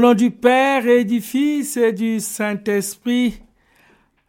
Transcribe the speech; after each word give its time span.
Au 0.00 0.02
nom 0.02 0.14
du 0.14 0.30
Père 0.30 0.86
et 0.86 1.04
du 1.04 1.20
Fils 1.20 1.76
et 1.76 1.92
du 1.92 2.20
Saint-Esprit, 2.20 3.42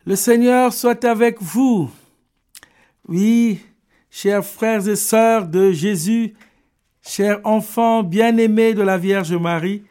le 0.05 0.17
Seigneur 0.17 0.73
soit 0.73 1.05
avec 1.05 1.41
vous. 1.41 1.89
Oui, 3.07 3.61
chers 4.09 4.43
frères 4.43 4.85
et 4.89 4.97
sœurs 4.97 5.47
de 5.47 5.71
Jésus, 5.71 6.33
chers 7.01 7.39
enfants 7.45 8.03
bien-aimés 8.03 8.73
de 8.73 8.81
la 8.81 8.97
Vierge 8.97 9.31
Marie, 9.31 9.83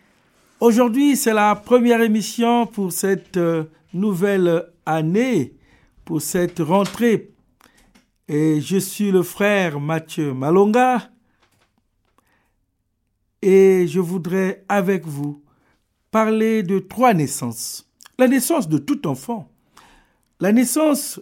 aujourd'hui 0.61 1.16
c'est 1.16 1.32
la 1.32 1.54
première 1.54 2.03
émission 2.03 2.67
pour 2.67 2.92
cette 2.92 3.38
euh, 3.38 3.65
nouvelle 3.94 4.67
année, 4.85 5.54
pour 6.04 6.21
cette 6.21 6.58
rentrée. 6.58 7.31
Et 8.28 8.60
je 8.60 8.76
suis 8.76 9.10
le 9.10 9.22
frère 9.22 9.81
Mathieu 9.81 10.35
Malonga 10.35 11.08
et 13.40 13.87
je 13.88 13.99
voudrais 13.99 14.62
avec 14.69 15.06
vous 15.06 15.39
parler 16.11 16.62
de 16.62 16.79
trois 16.79 17.15
naissances. 17.15 17.88
La 18.18 18.28
naissance 18.28 18.68
de 18.68 18.78
tout 18.78 19.06
enfant, 19.06 19.51
la 20.41 20.52
naissance, 20.52 21.20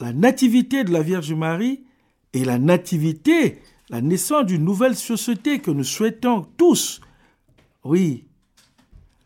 la 0.00 0.12
nativité 0.12 0.84
de 0.84 0.92
la 0.92 1.02
Vierge 1.02 1.32
Marie 1.32 1.84
et 2.32 2.44
la 2.44 2.58
nativité, 2.58 3.62
la 3.88 4.00
naissance 4.00 4.46
d'une 4.46 4.64
nouvelle 4.64 4.96
société 4.96 5.60
que 5.60 5.70
nous 5.70 5.84
souhaitons 5.84 6.46
tous. 6.56 7.00
Oui, 7.84 8.26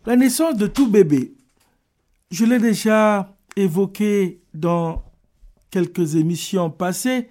la 0.07 0.17
naissance 0.17 0.57
de 0.57 0.67
tout 0.67 0.89
bébé. 0.89 1.35
Je 2.31 2.45
l'ai 2.45 2.59
déjà 2.59 3.37
évoqué 3.57 4.43
dans 4.53 5.05
quelques 5.71 6.17
émissions 6.17 6.71
passées. 6.71 7.31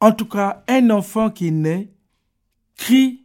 En 0.00 0.12
tout 0.12 0.26
cas, 0.26 0.64
un 0.68 0.90
enfant 0.90 1.30
qui 1.30 1.52
naît 1.52 1.92
crie 2.76 3.21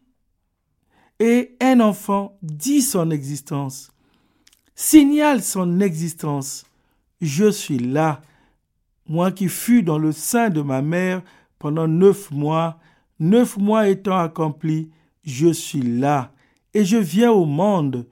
et 1.20 1.56
un 1.62 1.80
enfant 1.80 2.38
dit 2.42 2.82
son 2.82 3.12
existence, 3.12 3.92
signale 4.76 5.42
son 5.42 5.80
existence. 5.80 6.66
Je 7.22 7.50
suis 7.50 7.80
là, 7.80 8.22
moi 9.08 9.32
qui 9.32 9.48
fus 9.48 9.84
dans 9.84 9.98
le 9.98 10.12
sein 10.12 10.50
de 10.50 10.62
ma 10.62 10.82
mère 10.82 11.24
pendant 11.60 11.88
neuf 11.88 12.30
mois, 12.32 12.80
neuf 13.20 13.58
mois 13.58 13.90
étant 13.90 14.18
accomplis, 14.18 14.92
je 15.24 15.52
suis 15.52 15.82
là, 15.82 16.32
et 16.74 16.86
je 16.86 16.98
viens 16.98 17.32
au 17.32 17.46
monde 17.46 18.08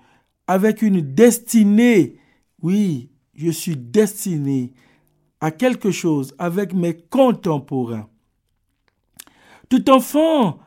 avec 0.47 0.81
une 0.81 1.01
destinée. 1.01 2.17
Oui, 2.61 3.09
je 3.35 3.51
suis 3.51 3.77
destiné 3.77 4.73
à 5.39 5.51
quelque 5.51 5.91
chose 5.91 6.33
avec 6.39 6.73
mes 6.73 6.97
contemporains. 6.97 8.09
Tout 9.69 9.89
enfant 9.89 10.59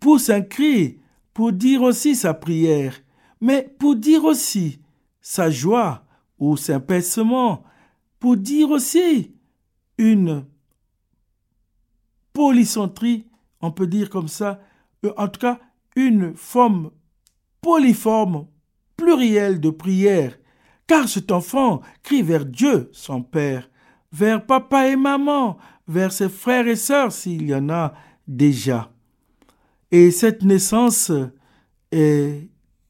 pousse 0.00 0.30
un 0.30 0.40
cri, 0.40 0.98
pour 1.34 1.52
dire 1.52 1.82
aussi 1.82 2.14
sa 2.14 2.32
prière, 2.32 2.94
mais 3.40 3.68
pour 3.78 3.96
dire 3.96 4.24
aussi 4.24 4.80
sa 5.20 5.50
joie 5.50 6.04
ou 6.38 6.56
son 6.56 6.80
pincement, 6.80 7.64
pour 8.20 8.36
dire 8.36 8.70
aussi 8.70 9.34
une 9.98 10.46
polycentrie, 12.32 13.26
on 13.60 13.70
peut 13.70 13.86
dire 13.86 14.10
comme 14.10 14.28
ça, 14.28 14.60
euh, 15.04 15.12
en 15.16 15.28
tout 15.28 15.40
cas 15.40 15.60
une 15.96 16.34
forme 16.34 16.90
polyforme, 17.60 18.46
plurielle 18.96 19.60
de 19.60 19.70
prière, 19.70 20.38
car 20.86 21.08
cet 21.08 21.32
enfant 21.32 21.80
crie 22.02 22.22
vers 22.22 22.44
Dieu, 22.44 22.90
son 22.92 23.22
Père, 23.22 23.68
vers 24.12 24.44
papa 24.44 24.88
et 24.88 24.96
maman, 24.96 25.56
vers 25.88 26.12
ses 26.12 26.28
frères 26.28 26.68
et 26.68 26.76
sœurs 26.76 27.12
s'il 27.12 27.48
y 27.48 27.54
en 27.54 27.68
a 27.70 27.94
déjà. 28.28 28.93
Et 29.90 30.10
cette 30.10 30.42
naissance 30.42 31.12
est 31.92 32.48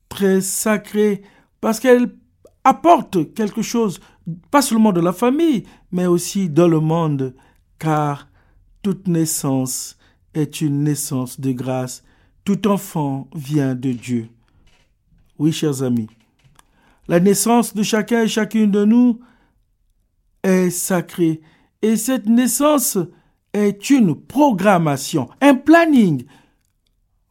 très 0.09 0.41
sacrée 0.41 1.23
parce 1.61 1.81
qu'elle 1.81 2.15
apporte 2.65 3.35
quelque 3.35 3.63
chose, 3.63 4.01
pas 4.51 4.63
seulement 4.63 4.93
de 4.93 5.01
la 5.01 5.13
famille, 5.13 5.65
mais 5.93 6.07
aussi 6.07 6.49
dans 6.49 6.69
le 6.69 6.81
monde, 6.81 7.35
car 7.79 8.29
toute 8.83 9.07
naissance 9.07 9.99
est 10.35 10.61
une 10.61 10.83
naissance 10.83 11.41
de 11.41 11.53
grâce. 11.53 12.03
Tout 12.45 12.67
enfant 12.69 13.29
vient 13.35 13.75
de 13.75 13.93
Dieu. 13.93 14.29
Oui, 15.39 15.53
chers 15.53 15.83
amis, 15.83 16.09
la 17.09 17.21
naissance 17.21 17.75
de 17.75 17.83
chacun 17.83 18.23
et 18.23 18.29
chacune 18.29 18.71
de 18.71 18.85
nous 18.85 19.21
est 20.43 20.71
sacrée. 20.71 21.41
Et 21.83 21.97
cette 21.97 22.27
naissance 22.27 22.99
est 23.53 23.91
une 23.91 24.15
programmation, 24.15 25.29
un 25.41 25.55
planning, 25.55 26.25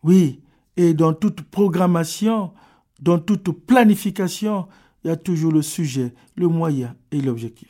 oui, 0.03 0.41
et 0.75 0.93
dans 0.93 1.13
toute 1.13 1.41
programmation, 1.41 2.51
dans 3.01 3.19
toute 3.19 3.51
planification, 3.51 4.67
il 5.03 5.09
y 5.09 5.11
a 5.11 5.15
toujours 5.15 5.51
le 5.51 5.61
sujet, 5.61 6.13
le 6.35 6.47
moyen 6.47 6.95
et 7.11 7.21
l'objectif. 7.21 7.69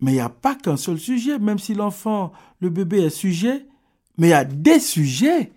Mais 0.00 0.12
il 0.12 0.14
n'y 0.14 0.20
a 0.20 0.28
pas 0.28 0.54
qu'un 0.54 0.76
seul 0.76 0.98
sujet, 0.98 1.38
même 1.38 1.58
si 1.58 1.74
l'enfant, 1.74 2.32
le 2.60 2.70
bébé 2.70 3.02
est 3.02 3.10
sujet, 3.10 3.66
mais 4.18 4.28
il 4.28 4.30
y 4.30 4.34
a 4.34 4.44
des 4.44 4.80
sujets. 4.80 5.52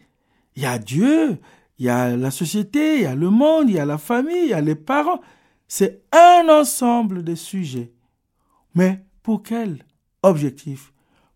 Il 0.55 0.63
y 0.63 0.65
a 0.65 0.79
Dieu, 0.79 1.37
il 1.79 1.85
y 1.85 1.89
a 1.89 2.15
la 2.15 2.31
société, 2.31 2.97
il 2.97 3.01
y 3.01 3.05
a 3.05 3.15
le 3.15 3.29
monde, 3.29 3.69
il 3.69 3.75
y 3.75 3.79
a 3.79 3.85
la 3.85 3.97
famille, 3.97 4.43
il 4.43 4.49
y 4.49 4.53
a 4.53 4.61
les 4.61 4.75
parents. 4.75 5.19
C'est 5.67 6.03
un 6.13 6.47
ensemble 6.47 7.23
de 7.23 7.35
sujets. 7.35 7.91
Mais 8.73 9.03
pour 9.23 9.43
quel 9.43 9.83
objectif? 10.23 10.93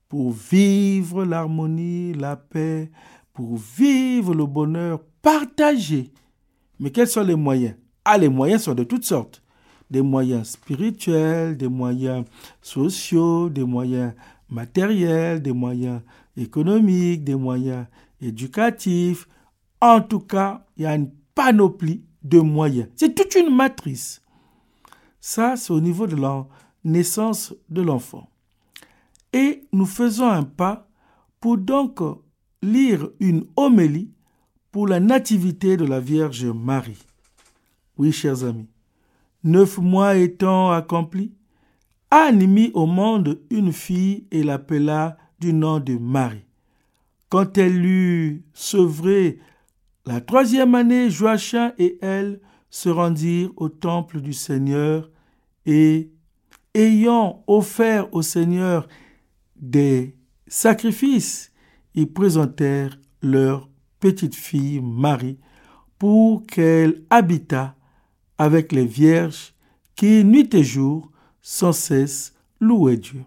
Pour 0.07 0.31
vivre 0.31 1.25
l'harmonie, 1.25 2.13
la 2.13 2.35
paix, 2.35 2.91
pour 3.33 3.57
vivre 3.57 4.33
le 4.33 4.45
bonheur 4.45 5.01
partagé. 5.21 6.11
Mais 6.79 6.91
quels 6.91 7.07
sont 7.07 7.23
les 7.23 7.35
moyens? 7.35 7.75
Ah, 8.05 8.17
les 8.17 8.29
moyens 8.29 8.63
sont 8.63 8.75
de 8.75 8.83
toutes 8.83 9.05
sortes. 9.05 9.43
Des 9.89 10.01
moyens 10.01 10.51
spirituels, 10.51 11.57
des 11.57 11.67
moyens 11.67 12.25
sociaux, 12.61 13.49
des 13.49 13.63
moyens 13.63 14.13
matériels, 14.49 15.41
des 15.41 15.51
moyens 15.51 16.01
économiques, 16.37 17.23
des 17.23 17.35
moyens 17.35 17.85
éducatifs. 18.21 19.27
En 19.81 20.01
tout 20.01 20.19
cas, 20.19 20.65
il 20.77 20.83
y 20.83 20.85
a 20.85 20.95
une 20.95 21.11
panoplie 21.33 22.03
de 22.23 22.39
moyens. 22.39 22.89
C'est 22.95 23.15
toute 23.15 23.35
une 23.35 23.55
matrice. 23.55 24.21
Ça, 25.19 25.55
c'est 25.55 25.73
au 25.73 25.81
niveau 25.81 26.07
de 26.07 26.15
la 26.15 26.47
naissance 26.83 27.53
de 27.69 27.81
l'enfant. 27.81 28.29
Et 29.33 29.67
nous 29.71 29.85
faisons 29.85 30.27
un 30.27 30.43
pas 30.43 30.87
pour 31.39 31.57
donc 31.57 31.99
lire 32.61 33.09
une 33.19 33.45
homélie 33.55 34.11
pour 34.71 34.87
la 34.87 34.99
nativité 34.99 35.77
de 35.77 35.85
la 35.85 35.99
Vierge 35.99 36.45
Marie. 36.45 37.03
Oui, 37.97 38.11
chers 38.11 38.43
amis, 38.43 38.69
neuf 39.43 39.77
mois 39.77 40.15
étant 40.15 40.71
accomplis, 40.71 41.33
Anne 42.11 42.47
mit 42.47 42.71
au 42.73 42.85
monde 42.85 43.39
une 43.49 43.71
fille 43.71 44.25
et 44.31 44.43
l'appela 44.43 45.17
du 45.39 45.53
nom 45.53 45.79
de 45.79 45.97
Marie. 45.97 46.45
Quand 47.29 47.57
elle 47.57 47.85
eut 47.85 48.43
sevré 48.53 49.39
la 50.05 50.19
troisième 50.21 50.73
année, 50.73 51.11
Joachim 51.11 51.71
et 51.77 51.99
elle 52.01 52.41
se 52.71 52.89
rendirent 52.89 53.51
au 53.57 53.69
temple 53.69 54.21
du 54.21 54.33
Seigneur 54.33 55.11
et, 55.65 56.11
ayant 56.73 57.43
offert 57.47 58.11
au 58.13 58.21
Seigneur 58.21 58.87
des 59.55 60.15
sacrifices 60.47 61.51
ils 61.95 62.11
présentèrent 62.11 62.97
leur 63.21 63.69
petite 63.99 64.35
fille 64.35 64.81
Marie 64.81 65.37
pour 65.97 66.45
qu'elle 66.45 67.03
habitât 67.09 67.75
avec 68.37 68.71
les 68.71 68.85
vierges 68.85 69.53
qui, 69.95 70.23
nuit 70.23 70.53
et 70.53 70.63
jour, 70.63 71.11
sans 71.41 71.73
cesse 71.73 72.33
louaient 72.61 72.97
Dieu. 72.97 73.23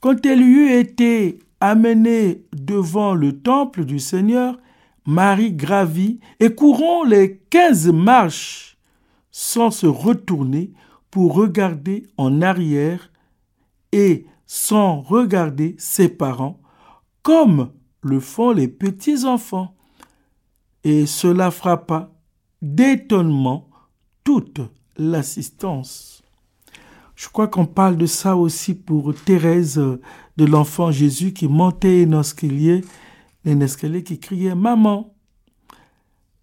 Quand 0.00 0.24
elle 0.24 0.40
eut 0.40 0.72
été 0.72 1.38
amenée 1.60 2.44
devant 2.54 3.14
le 3.14 3.38
temple 3.40 3.84
du 3.84 3.98
Seigneur, 3.98 4.58
Marie 5.04 5.52
gravit 5.52 6.20
et 6.40 6.54
courant 6.54 7.04
les 7.04 7.38
quinze 7.50 7.88
marches 7.88 8.78
sans 9.30 9.70
se 9.70 9.86
retourner 9.86 10.72
pour 11.10 11.34
regarder 11.34 12.06
en 12.16 12.40
arrière 12.40 13.10
et 13.92 14.26
sans 14.46 15.00
regarder 15.00 15.74
ses 15.78 16.08
parents, 16.08 16.59
comme 17.22 17.70
le 18.02 18.20
font 18.20 18.52
les 18.52 18.68
petits 18.68 19.24
enfants. 19.24 19.74
Et 20.84 21.06
cela 21.06 21.50
frappa 21.50 22.10
d'étonnement 22.62 23.68
toute 24.24 24.60
l'assistance. 24.96 26.22
Je 27.14 27.28
crois 27.28 27.48
qu'on 27.48 27.66
parle 27.66 27.96
de 27.96 28.06
ça 28.06 28.36
aussi 28.36 28.74
pour 28.74 29.14
Thérèse 29.14 29.76
de 29.76 30.44
l'enfant 30.44 30.90
Jésus 30.90 31.34
qui 31.34 31.48
montait 31.48 32.06
un 32.06 32.18
escalier, 32.18 32.82
un 33.44 33.60
escalier 33.60 34.02
qui 34.02 34.18
criait 34.18 34.54
Maman. 34.54 35.14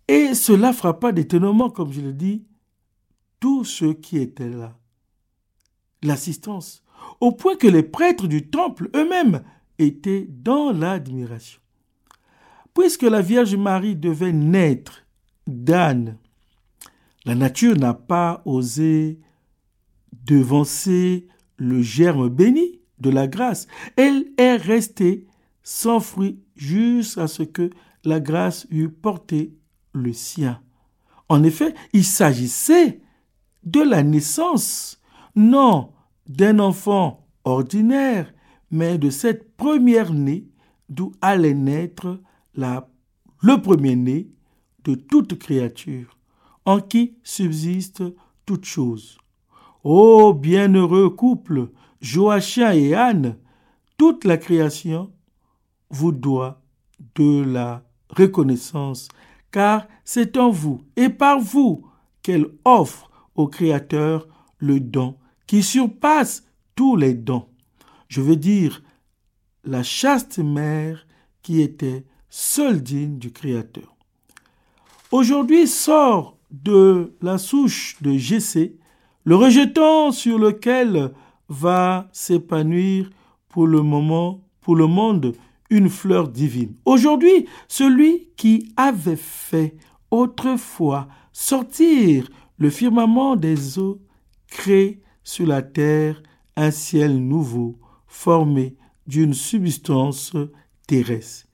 Et 0.07 0.35
cela 0.35 0.73
frappa 0.73 1.11
d'étonnement, 1.11 1.71
comme 1.71 1.91
je 1.91 2.01
le 2.01 2.13
dis, 2.13 2.45
tous 3.39 3.65
ceux 3.65 3.93
qui 3.93 4.17
étaient 4.17 4.49
là. 4.49 4.77
L'assistance. 6.03 6.83
Au 7.19 7.31
point 7.31 7.55
que 7.55 7.67
les 7.67 7.83
prêtres 7.83 8.27
du 8.27 8.47
temple 8.47 8.89
eux-mêmes 8.95 9.41
était 9.79 10.27
dans 10.29 10.71
l'admiration. 10.71 11.59
Puisque 12.73 13.03
la 13.03 13.21
Vierge 13.21 13.55
Marie 13.55 13.95
devait 13.95 14.33
naître 14.33 15.05
d'Anne 15.47 16.17
La 17.25 17.35
nature 17.35 17.75
n'a 17.75 17.93
pas 17.93 18.41
osé 18.45 19.19
devancer 20.25 21.27
le 21.57 21.81
germe 21.81 22.29
béni 22.29 22.79
de 22.99 23.09
la 23.09 23.27
grâce. 23.27 23.67
Elle 23.95 24.25
est 24.37 24.55
restée 24.55 25.25
sans 25.63 25.99
fruit 25.99 26.39
jusqu'à 26.55 27.27
ce 27.27 27.43
que 27.43 27.69
la 28.03 28.19
grâce 28.19 28.67
eût 28.69 28.89
porté 28.89 29.53
le 29.93 30.13
sien. 30.13 30.61
En 31.29 31.43
effet, 31.43 31.73
il 31.93 32.05
s'agissait 32.05 33.01
de 33.63 33.81
la 33.81 34.03
naissance, 34.03 35.01
non 35.35 35.91
d'un 36.27 36.59
enfant 36.59 37.27
ordinaire, 37.43 38.33
mais 38.71 38.97
de 38.97 39.09
cette 39.09 39.46
première 39.57 40.13
née 40.13 40.47
d'où 40.89 41.11
allait 41.21 41.53
naître 41.53 42.21
le 42.55 43.61
premier-né 43.61 44.29
de 44.83 44.95
toute 44.95 45.37
créature, 45.37 46.17
en 46.65 46.79
qui 46.79 47.17
subsiste 47.23 48.03
toute 48.45 48.65
chose. 48.65 49.17
Ô 49.83 50.33
bienheureux 50.33 51.09
couple, 51.09 51.71
Joachim 52.01 52.71
et 52.71 52.93
Anne, 52.93 53.37
toute 53.97 54.23
la 54.23 54.37
création 54.37 55.11
vous 55.89 56.11
doit 56.11 56.61
de 57.15 57.43
la 57.43 57.83
reconnaissance, 58.09 59.09
car 59.51 59.87
c'est 60.03 60.37
en 60.37 60.49
vous 60.49 60.81
et 60.95 61.09
par 61.09 61.39
vous 61.39 61.85
qu'elle 62.21 62.47
offre 62.63 63.09
au 63.35 63.47
Créateur 63.47 64.27
le 64.57 64.79
don 64.79 65.17
qui 65.45 65.63
surpasse 65.63 66.45
tous 66.75 66.95
les 66.95 67.13
dons. 67.13 67.47
Je 68.07 68.21
veux 68.21 68.35
dire, 68.35 68.83
la 69.67 69.83
chaste 69.83 70.39
mère 70.39 71.05
qui 71.43 71.61
était 71.61 72.05
seule 72.29 72.81
digne 72.81 73.19
du 73.19 73.31
Créateur. 73.31 73.95
Aujourd'hui 75.11 75.67
sort 75.67 76.37
de 76.51 77.13
la 77.21 77.37
souche 77.37 77.97
de 78.01 78.17
Jessé 78.17 78.77
le 79.25 79.35
rejeton 79.35 80.11
sur 80.11 80.39
lequel 80.39 81.11
va 81.49 82.07
s'épanouir 82.13 83.09
pour 83.49 83.67
le 83.67 83.81
moment, 83.81 84.41
pour 84.61 84.75
le 84.75 84.87
monde, 84.87 85.35
une 85.69 85.89
fleur 85.89 86.29
divine. 86.29 86.75
Aujourd'hui, 86.85 87.45
celui 87.67 88.29
qui 88.37 88.71
avait 88.77 89.17
fait 89.17 89.75
autrefois 90.11 91.09
sortir 91.33 92.29
le 92.57 92.69
firmament 92.69 93.35
des 93.35 93.79
eaux 93.79 93.99
crée 94.47 95.01
sur 95.25 95.45
la 95.45 95.61
terre 95.61 96.23
un 96.55 96.71
ciel 96.71 97.17
nouveau, 97.17 97.77
formé 98.07 98.77
d'une 99.07 99.33
substance 99.33 100.33
terrestre. 100.85 101.47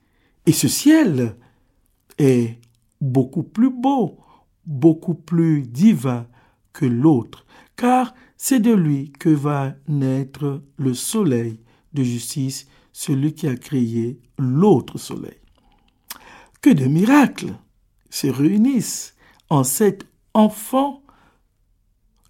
Et 0.46 0.52
ce 0.52 0.68
ciel 0.68 1.38
est 2.18 2.60
beaucoup 3.00 3.44
plus 3.44 3.70
beau, 3.70 4.20
beaucoup 4.66 5.14
plus 5.14 5.62
divin 5.62 6.28
que 6.74 6.86
l'autre, 6.86 7.46
car 7.76 8.14
c'est 8.38 8.60
de 8.60 8.74
lui 8.74 9.12
que 9.12 9.30
va 9.30 9.76
naître 9.88 10.64
le 10.78 10.94
soleil 10.94 11.60
de 11.94 12.04
justice, 12.04 12.68
celui 12.92 13.34
qui 13.34 13.48
a 13.48 13.56
créé 13.56 14.20
l'autre 14.38 14.98
soleil. 14.98 15.40
Que 16.62 16.70
de 16.70 16.86
miracles 16.86 17.56
se 18.10 18.28
réunissent 18.28 19.16
en 19.50 19.64
cet 19.64 20.06
enfant, 20.34 21.04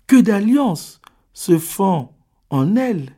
que 0.07 0.19
d'alliances 0.19 1.01
se 1.33 1.57
font 1.57 2.09
en 2.49 2.75
elle, 2.75 3.17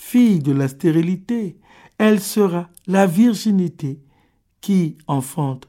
fille 0.00 0.40
de 0.40 0.52
la 0.52 0.66
stérilité, 0.66 1.58
elle 1.98 2.20
sera 2.20 2.70
la 2.86 3.06
virginité 3.06 4.00
qui 4.60 4.96
enfante. 5.06 5.68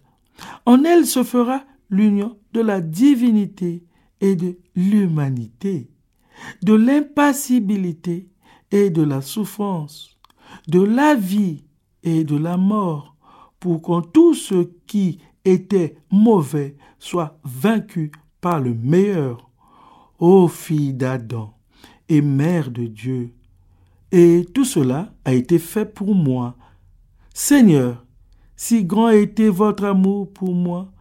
En 0.66 0.84
elle 0.84 1.06
se 1.06 1.24
fera 1.24 1.66
l'union 1.90 2.38
de 2.54 2.62
la 2.62 2.80
divinité 2.82 3.84
et 4.22 4.36
de 4.36 4.58
l'humanité, 4.74 5.92
de 6.64 6.74
l'impassibilité 6.74 8.30
et 8.72 8.90
de 8.90 9.04
la 9.04 9.22
souffrance, 9.22 10.18
de 10.68 10.82
la 10.82 11.14
vie 11.14 11.66
et 12.02 12.24
de 12.24 12.38
la 12.38 12.58
mort, 12.58 13.18
pour 13.60 13.82
que 13.82 14.08
tout 14.12 14.34
ce 14.34 14.72
qui 14.88 15.20
était 15.44 15.98
mauvais 16.10 16.78
soit 17.00 17.38
vaincu 17.44 18.12
par 18.40 18.60
le 18.62 18.74
meilleur. 18.74 19.52
Ô 20.20 20.48
fille 20.48 20.94
d'Adam 20.94 21.54
et 22.08 22.22
mère 22.22 22.72
de 22.72 22.86
Dieu, 22.88 23.34
et 24.12 24.46
tout 24.54 24.66
cela 24.66 25.14
a 25.26 25.34
été 25.34 25.60
fait 25.60 25.86
pour 25.86 26.16
moi. 26.16 26.56
Seigneur, 27.34 28.06
si 28.56 28.84
grand 28.84 29.08
a 29.08 29.16
été 29.16 29.50
votre 29.50 29.86
amour 29.86 30.32
pour 30.32 30.54
moi, 30.54 30.92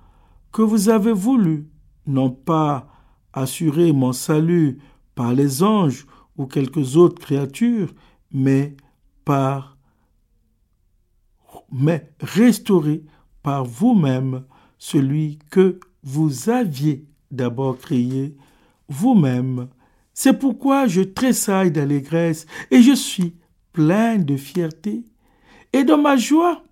que 0.53 0.63
vous 0.63 0.89
avez 0.89 1.13
voulu, 1.13 1.69
non 2.07 2.31
pas 2.31 2.89
assurer 3.33 3.93
mon 3.93 4.13
salut 4.13 4.79
par 5.15 5.33
les 5.33 5.63
anges 5.63 6.07
ou 6.37 6.47
quelques 6.47 6.97
autres 6.97 7.21
créatures, 7.21 7.95
mais 8.33 8.77
par 9.25 9.77
mais 11.73 12.13
restaurer 12.21 13.05
par 13.43 13.65
vous-même 13.65 14.45
celui 14.79 15.39
que 15.51 15.79
vous 16.03 16.49
aviez 16.49 17.07
d'abord 17.31 17.79
créé 17.79 18.37
vous-même. 18.89 19.69
C'est 20.23 20.39
pourquoi 20.39 20.87
je 20.87 21.01
tressaille 21.01 21.71
d'allégresse 21.71 22.45
et 22.71 22.83
je 22.83 22.93
suis 22.93 23.37
plein 23.73 24.19
de 24.19 24.37
fierté. 24.37 25.03
Et 25.73 25.83
dans 25.83 25.97
ma 25.97 26.19
joie, 26.19 26.63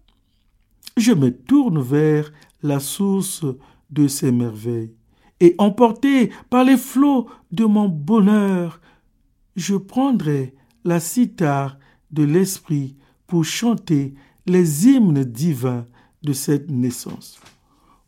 je 0.98 1.12
me 1.12 1.34
tourne 1.34 1.80
vers 1.80 2.30
la 2.62 2.78
source 2.78 3.46
de 3.88 4.06
ces 4.06 4.32
merveilles 4.32 4.92
et 5.40 5.54
emporté 5.56 6.30
par 6.50 6.62
les 6.62 6.76
flots 6.76 7.26
de 7.50 7.64
mon 7.64 7.88
bonheur, 7.88 8.82
je 9.56 9.76
prendrai 9.76 10.54
la 10.84 11.00
cithare 11.00 11.78
de 12.10 12.24
l'esprit 12.24 12.96
pour 13.26 13.46
chanter 13.46 14.12
les 14.44 14.88
hymnes 14.88 15.24
divins 15.24 15.86
de 16.22 16.34
cette 16.34 16.70
naissance. 16.70 17.40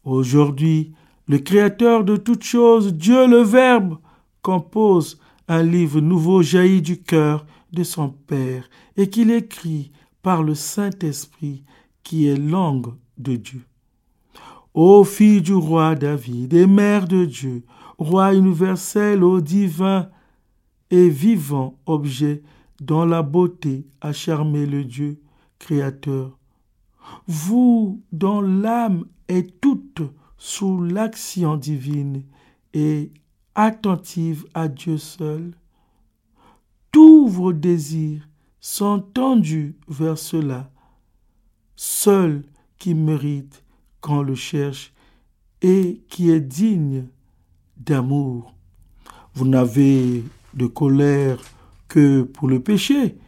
Aujourd'hui, 0.05 0.93
le 1.29 1.39
Créateur 1.39 2.05
de 2.05 2.19
toutes 2.19 2.45
choses, 2.45 2.93
Dieu 2.93 3.27
le 3.27 3.41
Verbe, 3.41 3.97
compose 4.43 5.19
un 5.51 5.65
livre 5.65 6.01
nouveau 6.01 6.43
jailli 6.43 6.81
du 6.81 7.03
cœur 7.03 7.45
de 7.73 7.83
son 7.83 8.11
Père 8.11 8.71
et 8.97 9.11
qu'il 9.11 9.33
écrit 9.33 9.91
par 10.23 10.45
le 10.45 10.55
Saint-Esprit 10.55 11.65
qui 12.05 12.29
est 12.29 12.37
langue 12.37 12.95
de 13.19 13.35
Dieu. 13.35 13.63
Ô 14.75 15.03
fille 15.03 15.43
du 15.43 15.55
roi 15.55 15.97
David 15.97 16.55
et 16.55 16.69
mère 16.69 17.09
de 17.09 17.25
Dieu, 17.25 17.65
roi 17.99 18.33
universel, 18.33 19.25
ô 19.25 19.41
divin 19.41 20.09
et 20.93 21.09
vivant 21.09 21.81
objet 21.85 22.45
dont 22.81 23.05
la 23.05 23.23
beauté 23.25 23.89
a 24.01 24.13
charmé 24.13 24.67
le 24.67 24.85
Dieu 24.85 25.21
créateur, 25.59 26.39
vous 27.27 28.01
dont 28.13 28.41
l'âme 28.41 29.05
est 29.27 29.61
toute 29.61 30.03
sous 30.39 30.81
l'action 30.85 31.57
divine 31.57 32.23
et 32.73 33.11
attentive 33.65 34.47
à 34.55 34.69
Dieu 34.69 34.97
seul, 34.97 35.53
tous 36.91 37.29
vos 37.29 37.53
désirs 37.53 38.27
sont 38.59 39.01
tendus 39.01 39.77
vers 39.87 40.17
cela, 40.17 40.71
seul 41.77 42.43
qui 42.79 42.95
mérite 42.95 43.63
qu'on 44.01 44.23
le 44.23 44.35
cherche 44.35 44.93
et 45.61 46.01
qui 46.09 46.31
est 46.31 46.41
digne 46.41 47.05
d'amour. 47.77 48.55
Vous 49.35 49.47
n'avez 49.47 50.25
de 50.55 50.67
colère 50.67 51.39
que 51.87 52.23
pour 52.23 52.49
le 52.49 52.61
péché 52.61 53.19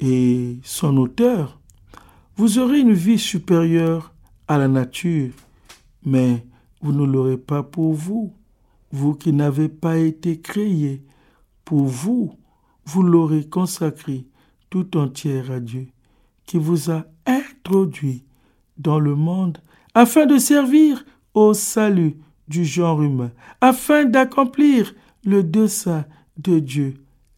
et 0.00 0.58
son 0.62 0.96
auteur. 0.96 1.60
Vous 2.36 2.58
aurez 2.58 2.80
une 2.80 2.94
vie 2.94 3.18
supérieure 3.18 4.14
à 4.48 4.56
la 4.56 4.68
nature, 4.68 5.32
mais 6.02 6.46
vous 6.80 6.92
ne 6.92 7.04
l'aurez 7.04 7.38
pas 7.38 7.62
pour 7.62 7.92
vous. 7.92 8.32
Vous 8.92 9.14
qui 9.14 9.32
n'avez 9.32 9.68
pas 9.68 9.98
été 9.98 10.40
créé 10.40 11.02
pour 11.64 11.86
vous, 11.86 12.34
vous 12.84 13.02
l'aurez 13.02 13.48
consacré 13.48 14.26
tout 14.70 14.96
entière 14.96 15.50
à 15.50 15.60
Dieu, 15.60 15.88
qui 16.44 16.58
vous 16.58 16.90
a 16.90 17.04
introduit 17.26 18.24
dans 18.78 18.98
le 18.98 19.14
monde 19.14 19.58
afin 19.94 20.26
de 20.26 20.38
servir 20.38 21.04
au 21.34 21.54
salut 21.54 22.16
du 22.48 22.64
genre 22.64 23.02
humain, 23.02 23.32
afin 23.60 24.04
d'accomplir 24.04 24.94
le 25.24 25.42
dessein 25.42 26.04
de 26.38 26.58
Dieu, 26.58 26.94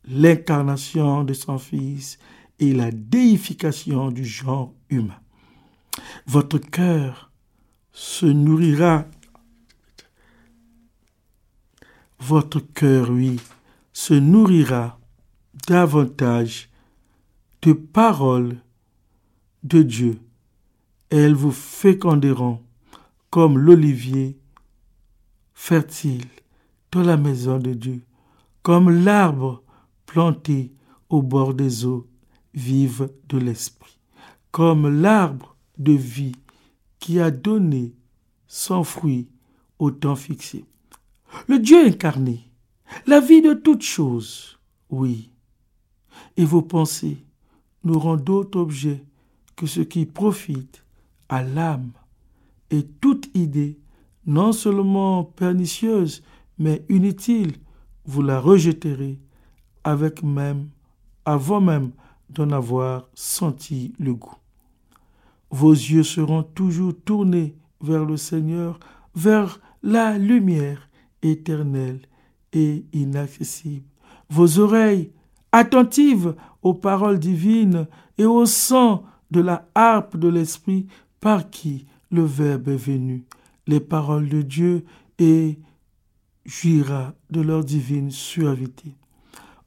l'incarnation 0.06 1.24
de 1.24 1.32
son 1.32 1.58
Fils 1.58 2.18
et 2.58 2.72
la 2.72 2.90
déification 2.90 4.10
du 4.10 4.24
genre 4.24 4.74
humain. 4.90 5.20
Votre 6.26 6.58
cœur 6.58 7.30
se 7.92 8.26
nourrira, 8.26 9.06
votre 12.20 12.60
cœur, 12.60 13.10
oui, 13.10 13.40
se 13.92 14.14
nourrira 14.14 14.98
davantage 15.66 16.68
de 17.62 17.72
paroles 17.72 18.56
de 19.62 19.82
Dieu 19.82 20.20
elles 21.10 21.34
vous 21.34 21.52
féconderont 21.52 22.60
comme 23.30 23.58
l'olivier 23.58 24.38
fertile 25.54 26.26
dans 26.92 27.02
la 27.02 27.16
maison 27.16 27.58
de 27.58 27.74
Dieu, 27.74 28.02
comme 28.62 28.90
l'arbre 29.04 29.62
planté 30.06 30.72
au 31.08 31.22
bord 31.22 31.54
des 31.54 31.84
eaux 31.84 32.06
vives 32.54 33.10
de 33.28 33.38
l'Esprit, 33.38 33.98
comme 34.50 35.00
l'arbre 35.00 35.56
de 35.78 35.92
vie 35.92 36.36
qui 36.98 37.20
a 37.20 37.30
donné 37.30 37.94
son 38.46 38.84
fruit 38.84 39.28
au 39.78 39.90
temps 39.90 40.16
fixé. 40.16 40.64
Le 41.46 41.58
Dieu 41.58 41.86
incarné, 41.86 42.50
la 43.06 43.20
vie 43.20 43.42
de 43.42 43.54
toutes 43.54 43.82
choses, 43.82 44.58
oui. 44.90 45.30
Et 46.36 46.44
vos 46.44 46.62
pensées 46.62 47.18
n'auront 47.84 48.16
d'autre 48.16 48.58
objet 48.58 49.04
que 49.56 49.66
ce 49.66 49.80
qui 49.80 50.06
profite 50.06 50.84
à 51.28 51.42
l'âme. 51.42 51.92
Et 52.70 52.84
toute 53.00 53.30
idée, 53.34 53.78
non 54.26 54.52
seulement 54.52 55.24
pernicieuse, 55.24 56.22
mais 56.58 56.84
inutile, 56.88 57.56
vous 58.04 58.22
la 58.22 58.40
rejetterez 58.40 59.18
avec 59.84 60.22
même, 60.22 60.68
avant 61.24 61.60
même 61.60 61.92
d'en 62.30 62.50
avoir 62.50 63.08
senti 63.14 63.92
le 63.98 64.14
goût. 64.14 64.36
Vos 65.50 65.72
yeux 65.72 66.02
seront 66.02 66.42
toujours 66.42 66.94
tournés 67.04 67.56
vers 67.80 68.04
le 68.04 68.16
Seigneur, 68.16 68.78
vers 69.14 69.60
la 69.82 70.18
lumière 70.18 70.87
éternelle 71.22 72.00
et 72.52 72.84
inaccessible. 72.92 73.86
Vos 74.30 74.58
oreilles 74.58 75.10
attentives 75.52 76.34
aux 76.62 76.74
paroles 76.74 77.18
divines 77.18 77.86
et 78.18 78.24
au 78.24 78.46
sang 78.46 79.04
de 79.30 79.40
la 79.40 79.68
harpe 79.74 80.16
de 80.16 80.28
l'Esprit 80.28 80.86
par 81.20 81.50
qui 81.50 81.86
le 82.10 82.24
Verbe 82.24 82.68
est 82.68 82.76
venu, 82.76 83.24
les 83.66 83.80
paroles 83.80 84.28
de 84.28 84.42
Dieu 84.42 84.84
et 85.18 85.58
jouira 86.44 87.14
de 87.30 87.40
leur 87.40 87.64
divine 87.64 88.10
suavité. 88.10 88.94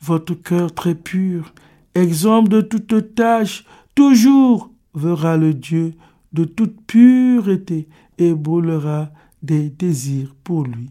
Votre 0.02 0.34
cœur 0.34 0.74
très 0.74 0.96
pur, 0.96 1.54
exemple 1.94 2.50
de 2.50 2.62
toute 2.62 3.14
tâche, 3.14 3.66
toujours 3.94 4.72
verra 4.96 5.38
le 5.38 5.54
Dieu 5.54 5.94
de 6.34 6.44
toute 6.44 6.82
pureté 6.88 7.88
et 8.18 8.34
brûlera 8.34 9.12
des 9.44 9.70
désirs 9.70 10.36
pour 10.44 10.64
lui. 10.64 10.90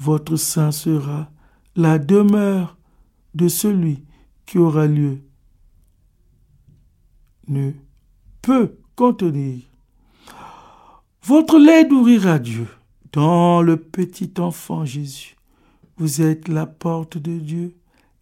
Votre 0.00 0.36
sein 0.36 0.72
sera 0.72 1.30
la 1.76 1.98
demeure 1.98 2.78
de 3.34 3.48
celui 3.48 4.02
qui 4.46 4.56
aura 4.56 4.86
lieu. 4.86 5.18
Ne 7.48 7.72
peut 8.40 8.78
contenir. 8.96 9.60
Votre 11.22 11.58
lait 11.58 11.86
nourrira 11.86 12.38
Dieu 12.38 12.66
dans 13.12 13.60
le 13.60 13.76
petit 13.76 14.32
enfant 14.38 14.86
Jésus. 14.86 15.36
Vous 15.98 16.22
êtes 16.22 16.48
la 16.48 16.64
porte 16.64 17.18
de 17.18 17.38
Dieu, 17.38 17.76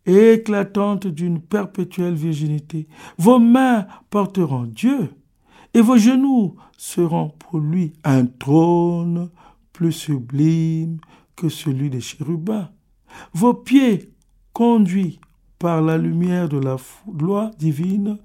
éclatante 0.05 1.07
d'une 1.07 1.41
perpétuelle 1.41 2.15
virginité. 2.15 2.89
Vos 3.19 3.39
mains 3.39 3.87
porteront 4.11 4.65
Dieu, 4.65 5.11
et 5.75 5.81
vos 5.81 5.97
genoux 5.97 6.57
seront 6.77 7.29
pour 7.39 7.61
lui 7.61 7.93
un 8.03 8.27
trône 8.27 9.31
plus 9.73 9.93
sublime 9.93 10.99
que 11.39 11.49
celui 11.49 11.89
des 11.89 12.01
chérubins. 12.01 12.71
Vos 13.33 13.55
pieds 13.55 14.13
conduits 14.53 15.21
par 15.59 15.81
la 15.81 15.97
lumière 15.97 16.49
de 16.49 16.59
la 16.59 16.77
loi 17.19 17.53
divine, 17.59 18.19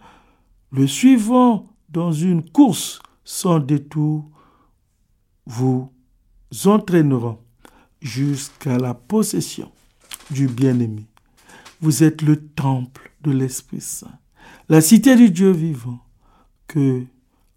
le 0.72 0.88
suivant 0.88 1.70
dans 1.90 2.12
une 2.12 2.44
course 2.50 3.00
sans 3.24 3.60
détour, 3.60 4.30
vous 5.46 5.92
entraîneront 6.66 7.40
jusqu'à 8.02 8.78
la 8.78 8.94
possession 8.94 9.72
du 10.32 10.48
bien-aimé. 10.48 11.06
Vous 11.82 12.04
êtes 12.04 12.22
le 12.24 12.38
temple 12.38 13.12
de 13.22 13.32
l'Esprit 13.32 13.82
Saint, 13.82 14.18
la 14.70 14.82
cité 14.82 15.16
du 15.16 15.30
Dieu 15.30 15.52
vivant, 15.52 16.00
que 16.68 17.04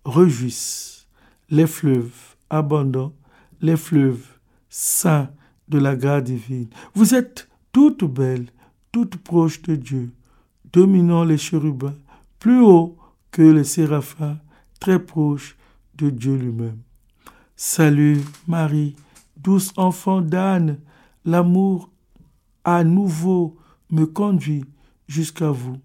rejuissent 0.05 1.07
les 1.49 1.67
fleuves 1.67 2.37
abondants, 2.51 3.15
les 3.63 3.77
fleuves 3.77 4.27
saints 4.69 5.31
de 5.69 5.79
la 5.79 5.97
grâce 5.97 6.25
divine. 6.25 6.69
Vous 6.95 7.15
êtes 7.15 7.49
toute 7.73 8.05
belle, 8.05 8.47
toute 8.93 9.17
proche 9.17 9.63
de 9.63 9.77
Dieu, 9.77 10.13
dominant 10.73 11.25
les 11.25 11.39
chérubins, 11.39 11.97
plus 12.39 12.61
haut 12.61 12.97
que 13.31 13.43
les 13.43 13.65
séraphins, 13.65 14.39
très 14.81 14.99
proche 14.99 15.57
de 15.95 16.11
Dieu 16.11 16.37
lui-même. 16.37 16.79
Salut 17.57 18.21
Marie, 18.47 18.97
douce 19.37 19.73
enfant 19.77 20.21
d'âne, 20.21 20.79
l'amour 21.25 21.91
à 22.65 22.85
nouveau 22.85 23.57
me 23.91 24.05
conduit 24.05 24.65
jusqu'à 25.09 25.51
vous. 25.51 25.79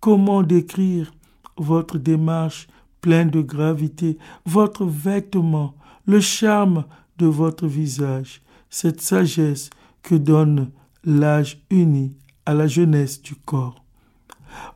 Comment 0.00 0.42
décrire 0.42 1.12
votre 1.56 1.98
démarche 1.98 2.68
pleine 3.00 3.28
de 3.28 3.42
gravité, 3.42 4.16
votre 4.46 4.86
vêtement, 4.86 5.74
le 6.06 6.20
charme 6.20 6.84
de 7.18 7.26
votre 7.26 7.66
visage, 7.66 8.40
cette 8.74 9.00
sagesse 9.00 9.70
que 10.02 10.16
donne 10.16 10.72
l'âge 11.04 11.64
uni 11.70 12.16
à 12.44 12.54
la 12.54 12.66
jeunesse 12.66 13.22
du 13.22 13.36
corps. 13.36 13.84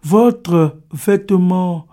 Votre 0.05 0.79
vêtement 0.93 1.89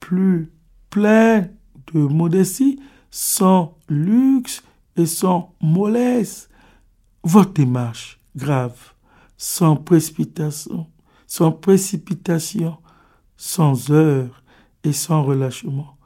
plus 0.00 0.52
plein 0.90 1.46
de 1.94 2.00
modestie, 2.00 2.80
sans 3.08 3.78
luxe 3.88 4.64
et 4.96 5.06
sans 5.06 5.54
mollesse. 5.60 6.48
Votre 7.22 7.52
démarche 7.52 8.18
grave, 8.34 8.94
sans 9.36 9.76
précipitation, 9.76 10.88
sans 11.28 11.52
précipitation, 11.52 12.78
sans 13.36 13.92
heure 13.92 14.42
et 14.82 14.92
sans 14.92 15.22
relâchement. 15.22 15.96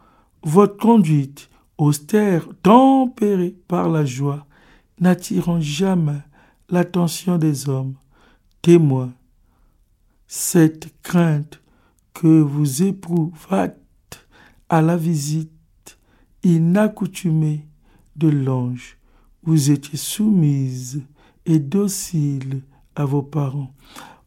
Votre 0.43 0.77
conduite 0.77 1.49
austère, 1.79 2.47
tempérée 2.63 3.57
par 3.67 3.89
la 3.89 4.05
joie, 4.05 4.47
n'attirant 5.01 5.61
jamais 5.61 6.21
l'attention 6.69 7.39
des 7.39 7.69
hommes. 7.69 7.95
Témoin, 8.63 9.13
cette 10.27 10.93
crainte 11.03 11.61
que 12.15 12.41
vous 12.41 12.83
éprouvâtes 12.83 14.27
à 14.69 14.83
la 14.83 14.97
visite 14.97 15.99
inaccoutumée 16.43 17.67
de 18.17 18.29
l'ange, 18.29 18.99
vous 19.43 19.71
étiez 19.71 19.99
soumise 19.99 21.03
et 21.47 21.59
docile 21.59 22.63
à 22.95 23.05
vos 23.05 23.23
parents. 23.23 23.75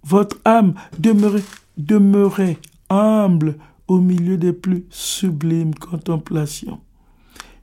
Votre 0.03 0.37
âme 0.43 0.73
demeurait, 0.99 1.43
demeurait 1.77 2.57
humble 2.89 3.57
au 3.87 3.99
milieu 3.99 4.37
des 4.37 4.53
plus 4.53 4.85
sublimes 4.89 5.75
contemplations. 5.75 6.81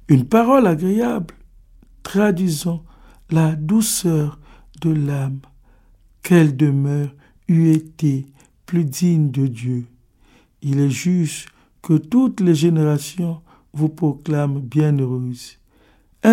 Une 0.08 0.26
parole 0.26 0.66
agréable 0.66 1.34
traduisant 2.02 2.84
la 3.30 3.54
douceur 3.54 4.38
de 4.80 4.90
l'âme. 4.90 5.40
Quelle 6.22 6.56
demeure 6.56 7.10
eût 7.48 7.70
été 7.70 8.26
plus 8.66 8.84
digne 8.84 9.30
de 9.30 9.46
Dieu? 9.46 9.86
Il 10.62 10.80
est 10.80 10.90
juste 10.90 11.48
que 11.82 11.94
toutes 11.94 12.40
les 12.40 12.54
générations 12.54 13.40
vous 13.72 13.88
proclament 13.88 14.60
bienheureuse. 14.60 15.58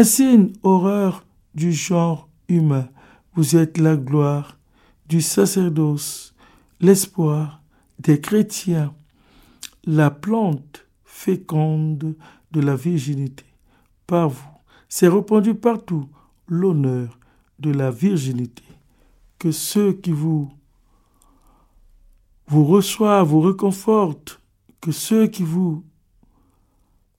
Signe 0.04 0.52
horreur 0.64 1.24
du 1.56 1.72
genre 1.72 2.28
humain, 2.50 2.90
vous 3.36 3.56
êtes 3.56 3.78
la 3.78 3.96
gloire 3.96 4.58
du 5.08 5.22
sacerdoce, 5.22 6.34
l'espoir 6.82 7.62
des 8.00 8.20
chrétiens, 8.20 8.94
la 9.86 10.12
plante 10.12 10.86
féconde 11.06 12.16
de 12.52 12.60
la 12.60 12.76
virginité. 12.76 13.46
Par 14.06 14.30
vous, 14.30 14.50
c'est 14.90 15.08
répandu 15.08 15.54
partout 15.54 16.10
l'honneur 16.48 17.20
de 17.60 17.72
la 17.72 17.92
virginité. 17.92 18.64
Que 19.40 19.52
ceux 19.52 19.94
qui 19.94 20.12
vous 20.12 20.50
vous 22.48 22.66
reçoivent, 22.66 23.28
vous 23.28 23.42
réconfortent, 23.42 24.40
que 24.82 24.92
ceux 24.92 25.28
qui 25.28 25.44
vous 25.44 25.84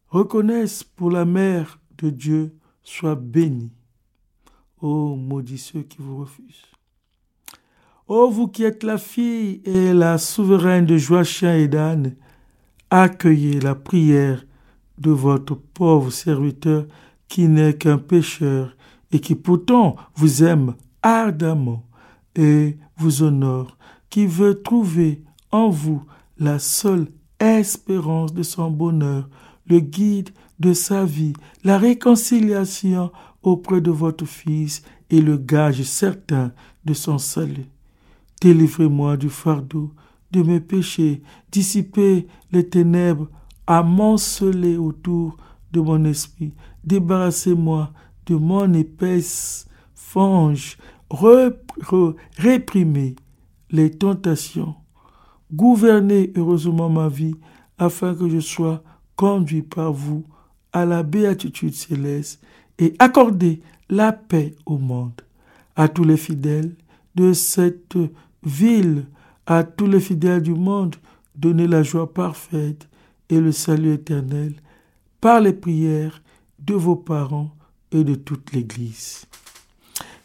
reconnaissent 0.08 0.84
pour 0.84 1.10
la 1.10 1.24
mère 1.24 1.78
de 1.98 2.10
Dieu 2.10 2.54
soient 2.82 3.14
bénis. 3.14 3.72
Ô 4.80 5.16
maudits 5.16 5.58
ceux 5.58 5.82
qui 5.82 5.98
vous 6.00 6.18
refusent. 6.18 6.72
Ô 8.06 8.30
vous 8.30 8.48
qui 8.48 8.64
êtes 8.64 8.84
la 8.84 8.96
fille 8.96 9.60
et 9.64 9.92
la 9.92 10.16
souveraine 10.16 10.86
de 10.86 10.96
Joachim 10.96 11.54
et 11.54 11.68
d'Anne, 11.68 12.16
accueillez 12.88 13.60
la 13.60 13.74
prière 13.74 14.46
de 14.96 15.10
votre 15.10 15.54
pauvre 15.54 16.10
serviteur 16.10 16.86
qui 17.28 17.48
n'est 17.48 17.74
qu'un 17.74 17.98
pécheur 17.98 18.74
et 19.12 19.20
qui 19.20 19.34
pourtant 19.34 19.96
vous 20.14 20.44
aime 20.44 20.74
ardemment 21.02 21.84
et 22.34 22.76
vous 22.96 23.22
honore, 23.22 23.76
qui 24.10 24.26
veut 24.26 24.62
trouver 24.62 25.22
en 25.50 25.70
vous 25.70 26.02
la 26.38 26.58
seule 26.58 27.08
espérance 27.40 28.32
de 28.32 28.42
son 28.42 28.70
bonheur, 28.70 29.28
le 29.66 29.80
guide 29.80 30.30
de 30.58 30.72
sa 30.72 31.04
vie, 31.04 31.34
la 31.64 31.78
réconciliation 31.78 33.10
auprès 33.42 33.80
de 33.80 33.90
votre 33.90 34.26
Fils 34.26 34.82
est 35.10 35.20
le 35.20 35.36
gage 35.36 35.82
certain 35.82 36.52
de 36.84 36.94
son 36.94 37.18
salut. 37.18 37.66
Délivrez-moi 38.40 39.16
du 39.16 39.28
fardeau 39.28 39.92
de 40.30 40.42
mes 40.42 40.60
péchés, 40.60 41.22
dissipez 41.50 42.26
les 42.52 42.68
ténèbres 42.68 43.28
amoncelées 43.66 44.76
autour 44.76 45.36
de 45.72 45.80
mon 45.80 46.04
esprit, 46.04 46.52
débarrassez-moi 46.84 47.92
de 48.28 48.36
mon 48.36 48.72
épaisse 48.74 49.66
fange, 49.94 50.76
réprimez 52.36 53.16
les 53.70 53.90
tentations, 53.90 54.74
gouvernez 55.52 56.32
heureusement 56.36 56.90
ma 56.90 57.08
vie 57.08 57.34
afin 57.78 58.14
que 58.14 58.28
je 58.28 58.40
sois 58.40 58.82
conduit 59.16 59.62
par 59.62 59.92
vous 59.92 60.24
à 60.72 60.84
la 60.84 61.02
béatitude 61.02 61.74
céleste 61.74 62.42
et 62.78 62.94
accordez 62.98 63.62
la 63.88 64.12
paix 64.12 64.54
au 64.66 64.76
monde. 64.76 65.20
À 65.74 65.88
tous 65.88 66.04
les 66.04 66.16
fidèles 66.16 66.74
de 67.14 67.32
cette 67.32 67.96
ville, 68.42 69.06
à 69.46 69.64
tous 69.64 69.86
les 69.86 70.00
fidèles 70.00 70.42
du 70.42 70.54
monde, 70.54 70.96
donnez 71.34 71.66
la 71.66 71.82
joie 71.82 72.12
parfaite 72.12 72.88
et 73.30 73.40
le 73.40 73.52
salut 73.52 73.94
éternel 73.94 74.54
par 75.20 75.40
les 75.40 75.52
prières 75.52 76.22
de 76.58 76.74
vos 76.74 76.96
parents 76.96 77.50
et 77.92 78.04
de 78.04 78.14
toute 78.14 78.52
l'Église. 78.52 79.24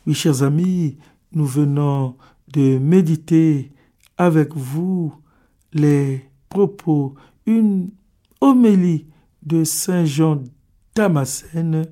Oui, 0.06 0.14
chers 0.14 0.44
amis, 0.44 0.98
nous 1.32 1.46
venons 1.46 2.16
de 2.48 2.78
méditer 2.78 3.72
avec 4.18 4.56
vous 4.56 5.14
les 5.74 6.26
propos, 6.50 7.16
une 7.46 7.90
homélie 8.42 9.08
de 9.42 9.64
Saint 9.64 10.06
Jean 10.06 10.44
Damascène, 10.96 11.88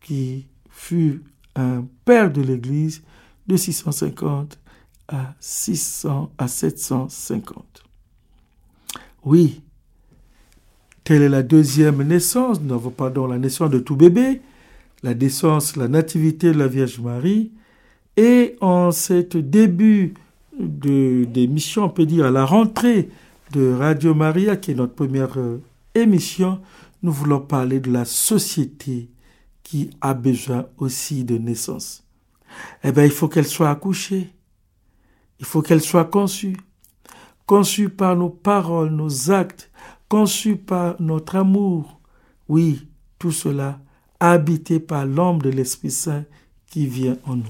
qui 0.00 0.46
fut 0.70 1.22
un 1.56 1.84
père 2.04 2.32
de 2.32 2.40
l'Église 2.40 3.02
de 3.46 3.56
650 3.56 4.58
à 5.08 5.34
600 5.38 6.32
à 6.38 6.48
750. 6.48 7.84
Oui, 9.24 9.62
telle 11.02 11.22
est 11.22 11.28
la 11.28 11.42
deuxième 11.42 12.02
naissance, 12.02 12.60
nous 12.60 12.68
n'avons 12.68 12.90
pas 12.90 13.10
la 13.10 13.38
naissance 13.38 13.70
de 13.70 13.78
tout 13.78 13.96
bébé, 13.96 14.40
la 15.04 15.14
naissance, 15.14 15.76
la 15.76 15.86
nativité 15.86 16.50
de 16.50 16.58
la 16.58 16.66
Vierge 16.66 16.98
Marie, 16.98 17.52
et 18.16 18.56
en 18.62 18.90
cet 18.90 19.36
début 19.36 20.14
de, 20.58 21.24
d'émission, 21.24 21.84
on 21.84 21.88
peut 21.90 22.06
dire 22.06 22.24
à 22.24 22.30
la 22.30 22.46
rentrée 22.46 23.10
de 23.52 23.70
Radio 23.74 24.14
Maria, 24.14 24.56
qui 24.56 24.70
est 24.70 24.74
notre 24.74 24.94
première 24.94 25.36
euh, 25.36 25.60
émission, 25.94 26.58
nous 27.02 27.12
voulons 27.12 27.40
parler 27.40 27.80
de 27.80 27.92
la 27.92 28.06
société 28.06 29.10
qui 29.62 29.90
a 30.00 30.14
besoin 30.14 30.66
aussi 30.78 31.24
de 31.24 31.36
naissance. 31.36 32.02
Eh 32.82 32.90
bien, 32.90 33.04
il 33.04 33.10
faut 33.10 33.28
qu'elle 33.28 33.46
soit 33.46 33.68
accouchée. 33.68 34.30
Il 35.38 35.44
faut 35.44 35.60
qu'elle 35.60 35.82
soit 35.82 36.06
conçue. 36.06 36.56
Conçue 37.44 37.90
par 37.90 38.16
nos 38.16 38.30
paroles, 38.30 38.90
nos 38.90 39.30
actes, 39.30 39.70
conçue 40.08 40.56
par 40.56 40.96
notre 40.98 41.36
amour. 41.36 42.00
Oui, 42.48 42.88
tout 43.18 43.32
cela 43.32 43.80
habité 44.32 44.80
par 44.80 45.06
l'ombre 45.06 45.42
de 45.42 45.50
l'Esprit 45.50 45.90
Saint 45.90 46.24
qui 46.66 46.86
vient 46.86 47.18
en 47.24 47.36
nous. 47.36 47.44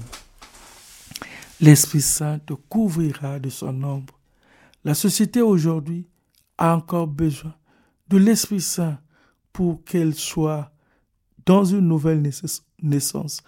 L'Esprit 1.61 2.01
Saint 2.01 2.39
te 2.39 2.53
couvrira 2.53 3.39
de 3.39 3.49
son 3.49 3.81
ombre. 3.83 4.13
La 4.83 4.93
société 4.93 5.41
aujourd'hui 5.41 6.07
a 6.57 6.75
encore 6.75 7.07
besoin 7.07 7.55
de 8.09 8.17
l'Esprit 8.17 8.61
Saint 8.61 8.99
pour 9.53 9.83
qu'elle 9.83 10.13
soit 10.13 10.71
dans 11.45 11.63
une 11.63 11.87
nouvelle 11.87 12.29
naissance, 12.81 13.41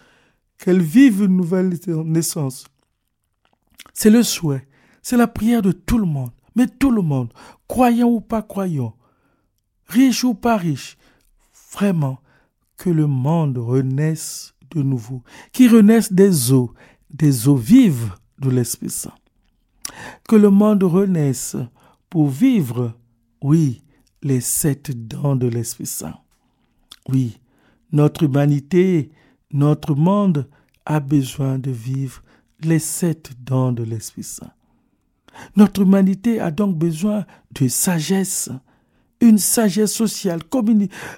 qu'elle 0.57 0.81
vive 0.81 1.24
une 1.24 1.36
nouvelle 1.36 1.77
naissance. 2.05 2.65
C'est 3.93 4.10
le 4.10 4.24
souhait, 4.24 4.67
c'est 5.02 5.17
la 5.17 5.28
prière 5.28 5.62
de 5.62 5.71
tout 5.71 5.97
le 5.97 6.06
monde, 6.06 6.32
mais 6.56 6.67
tout 6.67 6.91
le 6.91 7.02
monde, 7.02 7.34
croyant 7.67 8.08
ou 8.08 8.21
pas 8.21 8.41
croyant, 8.41 8.95
riche 9.88 10.23
ou 10.23 10.34
pas 10.34 10.56
riche, 10.56 10.97
vraiment, 11.73 12.19
que 12.78 12.90
le 12.90 13.08
monde 13.08 13.58
renaisse 13.58 14.54
de 14.72 14.82
nouveau, 14.82 15.24
qu'il 15.52 15.74
renaisse 15.74 16.12
des 16.13 16.52
eaux, 16.52 16.74
des 17.10 17.48
eaux 17.48 17.56
vives 17.56 18.13
de 18.40 18.50
l'Esprit 18.50 18.90
Saint. 18.90 19.16
Que 20.28 20.36
le 20.36 20.50
monde 20.50 20.84
renaisse 20.84 21.56
pour 22.10 22.30
vivre, 22.30 22.94
oui, 23.42 23.82
les 24.22 24.42
sept 24.42 24.92
dents 25.08 25.36
de 25.36 25.48
l'Esprit 25.48 25.86
Saint. 25.86 26.20
Oui, 27.10 27.40
notre 27.92 28.24
humanité, 28.24 29.12
notre 29.52 29.96
monde 29.96 30.48
a 30.86 31.00
besoin 31.00 31.58
de 31.58 31.72
vivre 31.72 32.22
les 32.62 32.80
sept 32.80 33.32
dents 33.44 33.72
de 33.72 33.84
l'Esprit 33.84 34.24
Saint. 34.24 34.52
Notre 35.56 35.82
humanité 35.82 36.40
a 36.40 36.52
donc 36.52 36.78
besoin 36.78 37.26
de 37.52 37.68
sagesse, 37.68 38.50
une 39.21 39.38
sagesse 39.38 39.93
sociale, 39.93 40.41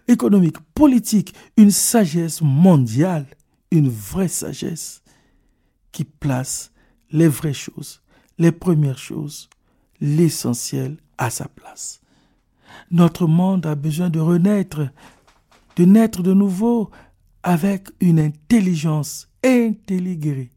économique, 0.08 0.58
politique, 0.74 1.34
une 1.58 1.72
sagesse 1.72 2.42
mondiale, 2.42 3.26
une 3.72 3.90
vraie 3.90 4.28
sagesse 4.28 5.02
qui 5.92 6.04
place 6.04 6.72
les 7.12 7.28
vraies 7.28 7.54
choses, 7.54 8.02
les 8.38 8.52
premières 8.52 8.98
choses, 8.98 9.50
l'essentiel 10.00 10.98
à 11.18 11.30
sa 11.30 11.48
place. 11.48 12.02
Notre 12.92 13.28
monde 13.28 13.66
a 13.66 13.76
besoin 13.76 14.10
de 14.10 14.20
renaître, 14.20 14.90
de 15.76 15.86
naître 15.86 16.24
de 16.24 16.34
nouveau 16.34 16.90
avec 17.44 17.90
une 18.00 18.20
intelligence 18.20 19.28
intelligée. 19.44 20.52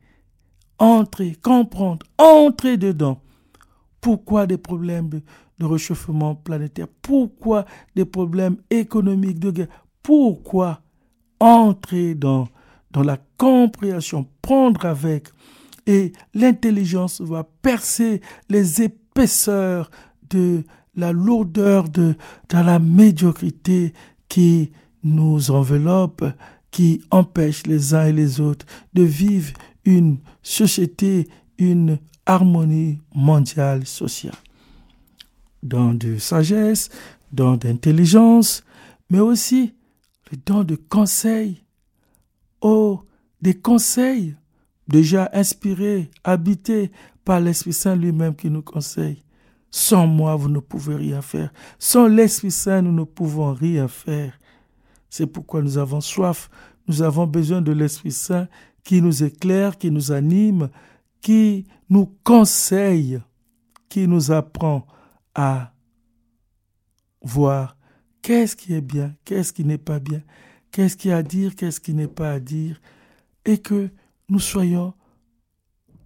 Entrer, 0.78 1.36
comprendre, 1.40 2.04
entrer 2.18 2.76
dedans. 2.76 3.20
Pourquoi 4.00 4.46
des 4.46 4.58
problèmes 4.58 5.20
réchauffement 5.64 6.34
planétaire 6.34 6.88
Pourquoi 7.02 7.64
des 7.94 8.04
problèmes 8.04 8.56
économiques 8.70 9.38
de 9.38 9.50
guerre? 9.50 9.68
Pourquoi 10.02 10.80
entrer 11.40 12.14
dans, 12.14 12.48
dans 12.90 13.02
la 13.02 13.18
compréhension, 13.36 14.26
prendre 14.42 14.86
avec 14.86 15.28
et 15.86 16.12
l'intelligence 16.34 17.20
va 17.20 17.44
percer 17.44 18.20
les 18.48 18.82
épaisseurs 18.82 19.90
de 20.30 20.64
la 20.94 21.12
lourdeur 21.12 21.88
de, 21.88 22.14
de 22.48 22.56
la 22.56 22.78
médiocrité 22.78 23.92
qui 24.28 24.70
nous 25.02 25.50
enveloppe, 25.50 26.24
qui 26.70 27.02
empêche 27.10 27.66
les 27.66 27.94
uns 27.94 28.06
et 28.06 28.12
les 28.12 28.40
autres 28.40 28.66
de 28.94 29.02
vivre 29.02 29.52
une 29.84 30.18
société, 30.42 31.28
une 31.58 31.98
harmonie 32.24 32.98
mondiale 33.14 33.86
sociale. 33.86 34.36
Dans 35.62 35.94
de 35.94 36.18
sagesse, 36.18 36.88
dans 37.32 37.56
d'intelligence, 37.56 38.64
mais 39.10 39.20
aussi 39.20 39.74
le 40.30 40.38
don 40.44 40.64
de 40.64 40.76
conseil. 40.76 41.62
Oh, 42.60 43.00
des 43.40 43.54
conseils 43.54 44.36
déjà 44.88 45.30
inspirés, 45.32 46.10
habités 46.24 46.90
par 47.24 47.40
l'Esprit 47.40 47.72
Saint 47.72 47.96
lui-même 47.96 48.34
qui 48.34 48.50
nous 48.50 48.62
conseille. 48.62 49.22
Sans 49.70 50.06
moi, 50.06 50.36
vous 50.36 50.48
ne 50.48 50.58
pouvez 50.58 50.96
rien 50.96 51.22
faire. 51.22 51.52
Sans 51.78 52.06
l'Esprit 52.06 52.50
Saint, 52.50 52.82
nous 52.82 52.92
ne 52.92 53.04
pouvons 53.04 53.52
rien 53.52 53.88
faire. 53.88 54.38
C'est 55.08 55.26
pourquoi 55.26 55.62
nous 55.62 55.78
avons 55.78 56.00
soif, 56.00 56.50
nous 56.88 57.02
avons 57.02 57.26
besoin 57.26 57.62
de 57.62 57.72
l'Esprit 57.72 58.12
Saint 58.12 58.48
qui 58.84 59.00
nous 59.00 59.22
éclaire, 59.22 59.78
qui 59.78 59.90
nous 59.90 60.12
anime, 60.12 60.68
qui 61.20 61.66
nous 61.88 62.06
conseille, 62.24 63.20
qui 63.88 64.08
nous 64.08 64.32
apprend 64.32 64.86
à 65.34 65.72
voir 67.22 67.76
qu'est-ce 68.22 68.56
qui 68.56 68.74
est 68.74 68.80
bien, 68.80 69.14
qu'est-ce 69.24 69.52
qui 69.52 69.64
n'est 69.64 69.78
pas 69.78 69.98
bien, 69.98 70.22
qu'est-ce 70.70 70.96
qui 70.96 71.10
à 71.10 71.22
dire, 71.22 71.54
qu'est-ce 71.54 71.80
qui 71.80 71.94
n'est 71.94 72.08
pas 72.08 72.32
à 72.32 72.40
dire, 72.40 72.80
et 73.44 73.58
que 73.58 73.90
nous 74.28 74.40
soyons 74.40 74.94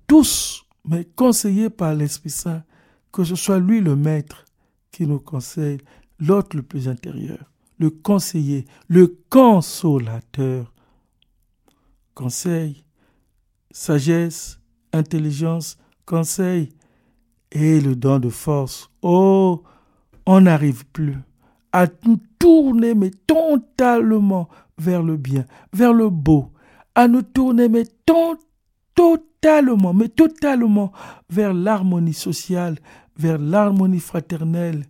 tous, 0.07 0.65
mais 0.85 1.05
conseillés 1.05 1.71
par 1.71 1.95
l'Esprit 1.95 2.31
Saint, 2.31 2.65
que 3.13 3.25
ce 3.25 3.35
soit 3.35 3.59
lui 3.59 3.81
le 3.81 3.97
maître 3.97 4.45
qui 4.91 5.07
nous 5.07 5.21
conseille, 5.21 5.79
l'autre 6.19 6.57
le 6.57 6.63
plus 6.63 6.89
intérieur, 6.89 7.51
le 7.79 7.91
conseiller, 7.91 8.65
le 8.89 9.19
consolateur. 9.29 10.73
Conseil, 12.15 12.85
sagesse, 13.71 14.59
intelligence, 14.93 15.77
conseil 16.07 16.71
et 17.53 17.81
le 17.81 17.95
don 17.97 18.19
de 18.19 18.29
force. 18.29 18.91
Oh, 19.03 19.63
on 20.27 20.41
n'arrive 20.43 20.85
plus 20.87 21.17
à 21.73 21.87
nous 22.05 22.19
tourner, 22.39 22.95
mais 22.95 23.11
totalement 23.27 24.49
vers 24.79 25.03
le 25.03 25.17
bien, 25.17 25.45
vers 25.73 25.93
le 25.93 26.09
beau, 26.09 26.53
à 26.95 27.09
nous 27.09 27.23
tourner, 27.23 27.69
mais 27.69 27.85
totalement, 28.95 29.93
mais 29.93 30.09
totalement 30.09 30.93
vers 31.31 31.53
l'harmonie 31.53 32.15
sociale, 32.15 32.79
vers 33.19 33.39
l'harmonie 33.39 34.01
fraternelle. 34.01 34.87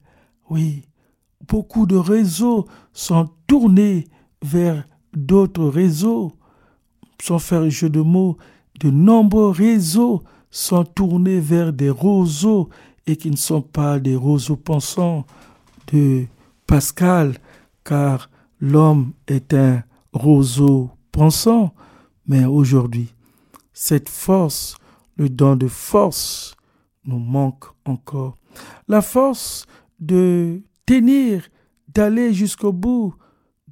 Oui, 0.49 0.85
beaucoup 1.49 1.87
de 1.87 1.97
réseaux 1.97 2.67
sont 2.93 3.29
tournés 3.47 4.07
vers 4.43 4.85
d'autres 5.13 5.67
réseaux. 5.67 6.33
sans 7.23 7.39
faire 7.39 7.69
jeu 7.71 7.89
de 7.89 8.03
mots, 8.03 8.37
de 8.81 8.91
nombreux 8.91 9.49
réseaux 9.51 10.23
sont 10.57 10.85
tournés 10.85 11.39
vers 11.39 11.73
des 11.73 11.91
roseaux 11.91 12.71
et 13.07 13.17
qui 13.17 13.31
ne 13.31 13.37
sont 13.37 13.61
pas 13.61 13.99
des 13.99 14.17
roseaux 14.17 14.57
pensants 14.57 15.27
de 15.93 16.25
Pascal, 16.67 17.37
car 17.85 18.31
l'homme 18.59 19.13
est 19.29 19.53
un 19.53 19.85
roseau 20.13 20.91
pensant. 21.13 21.75
Mais 22.27 22.47
aujourd'hui, 22.47 23.13
cette 23.75 24.09
force, 24.09 24.77
le 25.17 25.29
don 25.29 25.57
de 25.57 25.69
force, 25.69 26.57
nous 27.05 27.19
manque 27.19 27.67
encore. 27.85 28.39
La 28.89 29.03
force 29.03 29.67
de 30.01 30.63
tenir, 30.87 31.49
d'aller 31.95 32.33
jusqu'au 32.33 32.73
bout, 32.73 33.15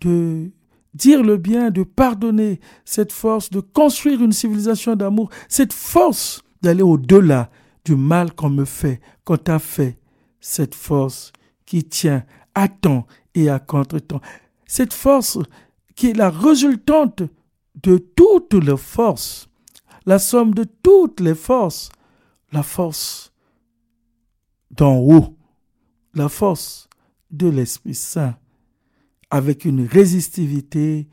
de 0.01 0.51
dire 0.93 1.23
le 1.23 1.39
bien, 1.39 1.71
de 1.71 1.83
pardonner, 1.83 2.61
cette 2.85 3.11
force 3.11 3.49
de 3.51 3.61
construire 3.61 4.23
une 4.23 4.33
civilisation 4.33 4.95
d'amour, 4.95 5.31
cette 5.49 5.73
force 5.73 6.44
d'aller 6.65 6.83
au-delà 6.83 7.51
du 7.85 7.95
mal 7.95 8.35
qu'on 8.35 8.51
me 8.51 8.65
fait, 8.65 9.01
qu'on 9.25 9.37
t'a 9.37 9.59
fait, 9.59 9.99
cette 10.41 10.75
force 10.75 11.33
qui 11.67 11.85
tient 11.85 12.25
à 12.55 12.69
temps 12.69 13.07
et 13.35 13.49
à 13.49 13.59
contre-temps, 13.59 14.21
cette 14.67 14.93
force 14.93 15.39
qui 15.95 16.09
est 16.09 16.17
la 16.17 16.31
résultante 16.31 17.23
de 17.83 17.99
toutes 17.99 18.55
les 18.55 18.77
forces, 18.77 19.49
la 20.07 20.19
somme 20.19 20.55
de 20.55 20.65
toutes 20.65 21.21
les 21.21 21.35
forces, 21.35 21.91
la 22.53 22.63
force 22.63 23.33
d'en 24.71 24.97
haut, 24.97 25.37
la 26.15 26.29
force 26.29 26.89
de 27.31 27.49
l'Esprit 27.49 27.95
Saint, 27.95 28.37
avec 29.31 29.65
une 29.65 29.87
résistivité 29.87 31.09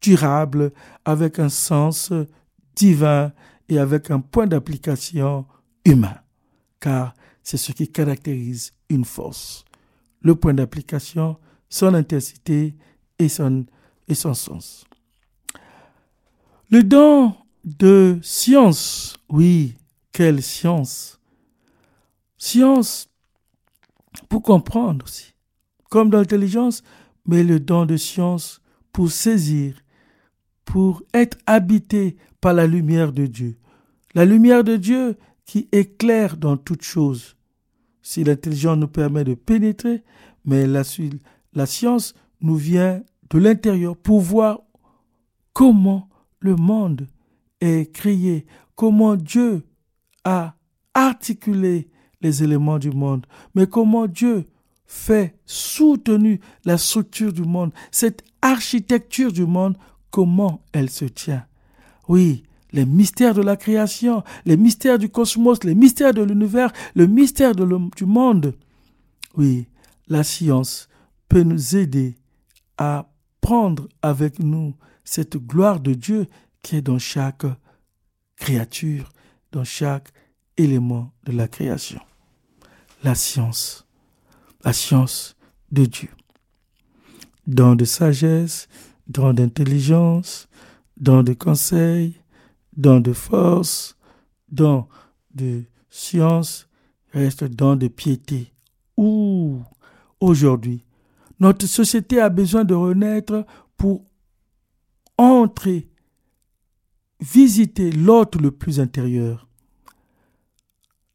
durable, 0.00 0.72
avec 1.04 1.38
un 1.38 1.48
sens 1.48 2.12
divin 2.74 3.32
et 3.70 3.78
avec 3.78 4.10
un 4.10 4.20
point 4.20 4.46
d'application 4.46 5.46
humain, 5.84 6.18
car 6.80 7.14
c'est 7.42 7.56
ce 7.56 7.72
qui 7.72 7.88
caractérise 7.88 8.72
une 8.88 9.04
force. 9.04 9.64
Le 10.20 10.34
point 10.34 10.52
d'application, 10.52 11.38
son 11.68 11.94
intensité 11.94 12.74
et 13.18 13.28
son, 13.28 13.64
et 14.08 14.14
son 14.14 14.34
sens. 14.34 14.84
Le 16.68 16.82
don 16.82 17.34
de 17.64 18.18
science, 18.22 19.16
oui, 19.28 19.76
quelle 20.12 20.42
science? 20.42 21.20
Science 22.36 23.08
pour 24.28 24.42
comprendre 24.42 25.04
aussi, 25.04 25.32
comme 25.90 26.10
l'intelligence, 26.10 26.82
mais 27.24 27.44
le 27.44 27.60
don 27.60 27.86
de 27.86 27.96
science 27.96 28.60
pour 28.92 29.10
saisir, 29.12 29.76
pour 30.64 31.02
être 31.14 31.38
habité 31.46 32.16
par 32.40 32.54
la 32.54 32.66
lumière 32.66 33.12
de 33.12 33.26
Dieu. 33.26 33.56
La 34.14 34.24
lumière 34.24 34.64
de 34.64 34.76
Dieu 34.76 35.16
qui 35.44 35.68
éclaire 35.72 36.36
dans 36.36 36.56
toutes 36.56 36.82
choses. 36.82 37.36
Si 38.02 38.24
l'intelligence 38.24 38.78
nous 38.78 38.88
permet 38.88 39.24
de 39.24 39.34
pénétrer, 39.34 40.02
mais 40.44 40.66
la, 40.66 40.84
science 41.66 42.14
nous 42.40 42.56
vient 42.56 43.02
de 43.30 43.38
l'intérieur 43.38 43.96
pour 43.96 44.20
voir 44.20 44.60
comment 45.52 46.08
le 46.38 46.56
monde 46.56 47.06
est 47.60 47.92
créé, 47.92 48.46
comment 48.74 49.16
Dieu 49.16 49.66
a 50.24 50.54
articulé 50.94 51.88
les 52.20 52.42
éléments 52.42 52.78
du 52.78 52.90
monde, 52.90 53.26
mais 53.54 53.66
comment 53.66 54.06
Dieu 54.06 54.46
fait 54.86 55.38
soutenu 55.46 56.40
la 56.64 56.78
structure 56.78 57.32
du 57.32 57.42
monde, 57.42 57.72
cette 57.90 58.24
architecture 58.42 59.32
du 59.32 59.46
monde, 59.46 59.76
comment 60.10 60.62
elle 60.72 60.90
se 60.90 61.04
tient. 61.04 61.46
Oui, 62.08 62.44
les 62.72 62.84
mystères 62.84 63.34
de 63.34 63.42
la 63.42 63.56
création, 63.56 64.22
les 64.44 64.56
mystères 64.56 64.98
du 64.98 65.08
cosmos, 65.08 65.64
les 65.64 65.74
mystères 65.74 66.14
de 66.14 66.22
l'univers, 66.22 66.72
le 66.94 67.06
mystère 67.06 67.54
du 67.54 68.06
monde. 68.06 68.54
Oui, 69.36 69.66
la 70.08 70.22
science 70.22 70.88
peut 71.28 71.42
nous 71.42 71.76
aider 71.76 72.16
à 72.78 73.08
prendre 73.40 73.88
avec 74.02 74.38
nous 74.38 74.74
cette 75.04 75.36
gloire 75.36 75.80
de 75.80 75.94
Dieu 75.94 76.26
qui 76.62 76.76
est 76.76 76.82
dans 76.82 76.98
chaque 76.98 77.46
créature, 78.36 79.10
dans 79.52 79.64
chaque 79.64 80.08
élément 80.56 81.12
de 81.24 81.32
la 81.32 81.48
création. 81.48 82.00
La 83.02 83.14
science 83.14 83.86
la 84.64 84.72
science 84.72 85.36
de 85.72 85.84
Dieu. 85.84 86.08
Dans 87.46 87.74
de 87.74 87.84
sagesse, 87.84 88.68
dans 89.10 89.34
d'intelligence, 89.34 90.48
dans 90.96 91.22
de 91.22 91.32
conseil, 91.32 92.16
dans 92.76 93.00
de 93.00 93.12
force, 93.12 93.98
dans 94.50 94.88
de 95.34 95.64
science, 95.90 96.68
reste 97.12 97.44
dans 97.44 97.74
de 97.74 97.88
piété. 97.88 98.52
Ouh, 98.96 99.58
aujourd'hui, 100.20 100.84
notre 101.40 101.66
société 101.66 102.20
a 102.20 102.28
besoin 102.28 102.64
de 102.64 102.74
renaître 102.74 103.44
pour 103.76 104.04
entrer, 105.18 105.88
visiter 107.20 107.90
l'autre 107.90 108.38
le 108.38 108.52
plus 108.52 108.78
intérieur. 108.78 109.48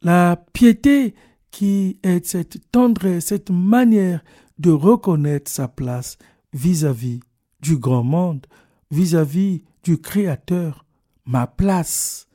La 0.02 0.36
piété 0.54 1.16
qui 1.50 1.98
est 2.04 2.26
cette 2.26 2.70
tendresse, 2.72 3.28
cette 3.28 3.50
manière 3.50 4.22
de 4.60 4.72
reconnaître 4.72 5.50
sa 5.50 5.70
place 5.70 6.18
vis-à-vis 6.54 7.22
du 7.66 7.78
grand 7.80 8.04
monde, 8.04 8.46
vis-à-vis 8.92 9.64
du 9.84 9.98
Créateur. 9.98 10.86
Ma 11.26 11.48
place, 11.48 12.28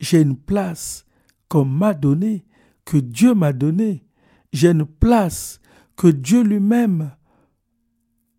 j'ai 0.00 0.22
une 0.22 0.36
place 0.36 1.04
qu'on 1.48 1.66
m'a 1.66 1.92
donnée, 1.92 2.46
que 2.86 2.96
Dieu 2.96 3.34
m'a 3.34 3.52
donnée. 3.52 4.06
J'ai 4.54 4.70
une 4.70 4.86
place 4.86 5.60
que 5.96 6.08
Dieu 6.08 6.42
lui-même 6.42 7.12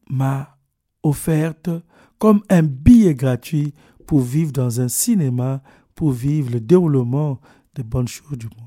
m'a 0.10 0.58
offerte 1.04 1.70
comme 2.18 2.42
un 2.50 2.64
billet 2.64 3.14
gratuit 3.14 3.74
pour 4.08 4.22
vivre 4.22 4.52
dans 4.52 4.82
un 4.82 4.88
cinéma, 4.88 5.62
pour 5.94 6.12
vivre 6.12 6.52
le 6.52 6.60
déroulement 6.60 7.40
des 7.76 7.84
bonnes 7.84 8.08
choses 8.08 8.38
du 8.38 8.48
monde. 8.48 8.61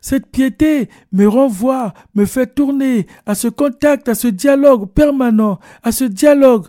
Cette 0.00 0.26
piété 0.26 0.88
me 1.12 1.26
renvoie, 1.26 1.94
me 2.14 2.24
fait 2.24 2.54
tourner 2.54 3.06
à 3.26 3.34
ce 3.34 3.48
contact, 3.48 4.08
à 4.08 4.14
ce 4.14 4.28
dialogue 4.28 4.90
permanent, 4.90 5.58
à 5.82 5.92
ce 5.92 6.04
dialogue 6.04 6.66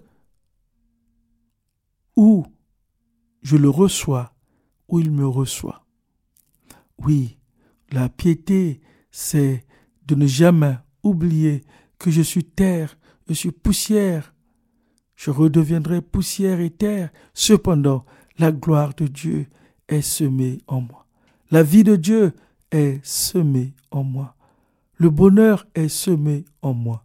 où 2.15 2.45
je 3.41 3.57
le 3.57 3.69
reçois, 3.69 4.33
où 4.87 4.99
il 4.99 5.11
me 5.11 5.27
reçoit. 5.27 5.85
Oui, 6.99 7.37
la 7.91 8.09
piété, 8.09 8.81
c'est 9.11 9.65
de 10.05 10.15
ne 10.15 10.25
jamais 10.25 10.77
oublier 11.03 11.63
que 11.99 12.11
je 12.11 12.21
suis 12.21 12.43
terre, 12.43 12.97
je 13.27 13.33
suis 13.33 13.51
poussière. 13.51 14.33
Je 15.15 15.31
redeviendrai 15.31 16.01
poussière 16.01 16.59
et 16.59 16.69
terre. 16.69 17.09
Cependant, 17.33 18.05
la 18.37 18.51
gloire 18.51 18.93
de 18.93 19.07
Dieu 19.07 19.47
est 19.87 20.01
semée 20.01 20.61
en 20.67 20.81
moi. 20.81 21.07
La 21.49 21.63
vie 21.63 21.83
de 21.83 21.95
Dieu 21.95 22.33
est 22.71 22.99
semé 23.03 23.73
en 23.91 24.03
moi. 24.03 24.35
Le 24.95 25.09
bonheur 25.09 25.67
est 25.75 25.89
semé 25.89 26.45
en 26.61 26.73
moi. 26.73 27.03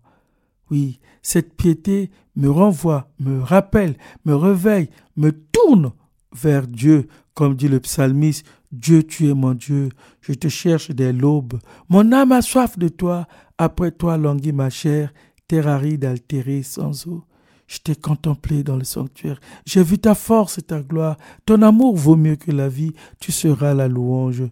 Oui, 0.71 1.01
cette 1.21 1.55
piété 1.55 2.11
me 2.37 2.49
renvoie, 2.49 3.11
me 3.21 3.41
rappelle, 3.41 3.97
me 4.25 4.35
réveille, 4.35 4.89
me 5.17 5.31
tourne 5.31 5.93
vers 6.35 6.67
Dieu, 6.67 7.09
comme 7.35 7.55
dit 7.55 7.69
le 7.69 7.81
psalmiste, 7.81 8.47
Dieu, 8.71 9.03
tu 9.03 9.29
es 9.29 9.35
mon 9.35 9.53
Dieu, 9.53 9.91
je 10.23 10.33
te 10.33 10.49
cherche 10.49 10.91
dès 10.91 11.13
l'aube. 11.13 11.61
Mon 11.91 12.11
âme 12.13 12.33
a 12.33 12.41
soif 12.41 12.79
de 12.79 12.89
toi, 12.89 13.29
après 13.59 13.91
toi 13.91 14.17
languit 14.17 14.53
ma 14.53 14.71
chair, 14.71 15.13
terre 15.47 15.69
aride 15.69 16.07
altérée 16.07 16.63
sans 16.63 17.07
eau. 17.07 17.25
Je 17.67 17.79
t'ai 17.79 17.95
contemplé 17.95 18.65
dans 18.65 18.77
le 18.77 18.85
sanctuaire, 18.85 19.41
j'ai 19.67 19.83
vu 19.83 19.99
ta 19.99 20.15
force 20.15 20.59
et 20.59 20.63
ta 20.63 20.81
gloire, 20.81 21.17
ton 21.47 21.61
amour 21.63 21.97
vaut 21.97 22.17
mieux 22.17 22.37
que 22.37 22.51
la 22.51 22.69
vie, 22.69 22.95
tu 23.21 23.33
seras 23.33 23.75
la 23.75 23.89
louange 23.89 24.45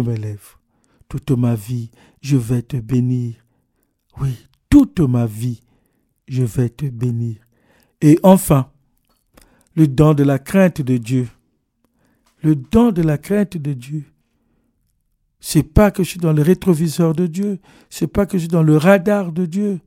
mes 0.00 0.16
lèvres. 0.16 0.60
Toute 1.08 1.30
ma 1.32 1.54
vie, 1.54 1.90
je 2.20 2.36
vais 2.36 2.62
te 2.62 2.76
bénir. 2.76 3.34
Oui, 4.20 4.34
toute 4.70 5.00
ma 5.00 5.26
vie, 5.26 5.60
je 6.28 6.42
vais 6.42 6.68
te 6.68 6.86
bénir. 6.86 7.36
Et 8.00 8.18
enfin, 8.22 8.70
le 9.74 9.86
don 9.86 10.14
de 10.14 10.22
la 10.22 10.38
crainte 10.38 10.80
de 10.80 10.96
Dieu. 10.96 11.28
Le 12.42 12.56
don 12.56 12.92
de 12.92 13.02
la 13.02 13.18
crainte 13.18 13.56
de 13.56 13.72
Dieu. 13.72 14.04
C'est 15.40 15.62
pas 15.62 15.90
que 15.90 16.02
je 16.02 16.08
suis 16.08 16.20
dans 16.20 16.32
le 16.32 16.42
rétroviseur 16.42 17.14
de 17.14 17.26
Dieu, 17.26 17.58
c'est 17.90 18.06
pas 18.06 18.26
que 18.26 18.38
je 18.38 18.42
suis 18.42 18.48
dans 18.48 18.62
le 18.62 18.76
radar 18.76 19.32
de 19.32 19.44
Dieu, 19.44 19.80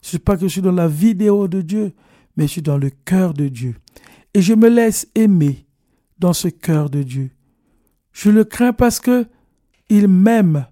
c'est 0.00 0.22
pas 0.22 0.36
que 0.36 0.42
je 0.42 0.52
suis 0.52 0.62
dans 0.62 0.72
la 0.72 0.86
vidéo 0.86 1.48
de 1.48 1.60
Dieu, 1.60 1.92
mais 2.36 2.46
je 2.46 2.52
suis 2.52 2.62
dans 2.62 2.78
le 2.78 2.90
cœur 2.90 3.34
de 3.34 3.48
Dieu. 3.48 3.74
Et 4.32 4.40
je 4.40 4.54
me 4.54 4.68
laisse 4.68 5.08
aimer 5.14 5.66
dans 6.18 6.32
ce 6.32 6.48
cœur 6.48 6.88
de 6.88 7.02
Dieu. 7.02 7.30
Je 8.12 8.30
le 8.30 8.44
crains 8.44 8.72
parce 8.72 9.00
que 9.00 9.26
il 9.92 10.08
m'aime 10.08 10.66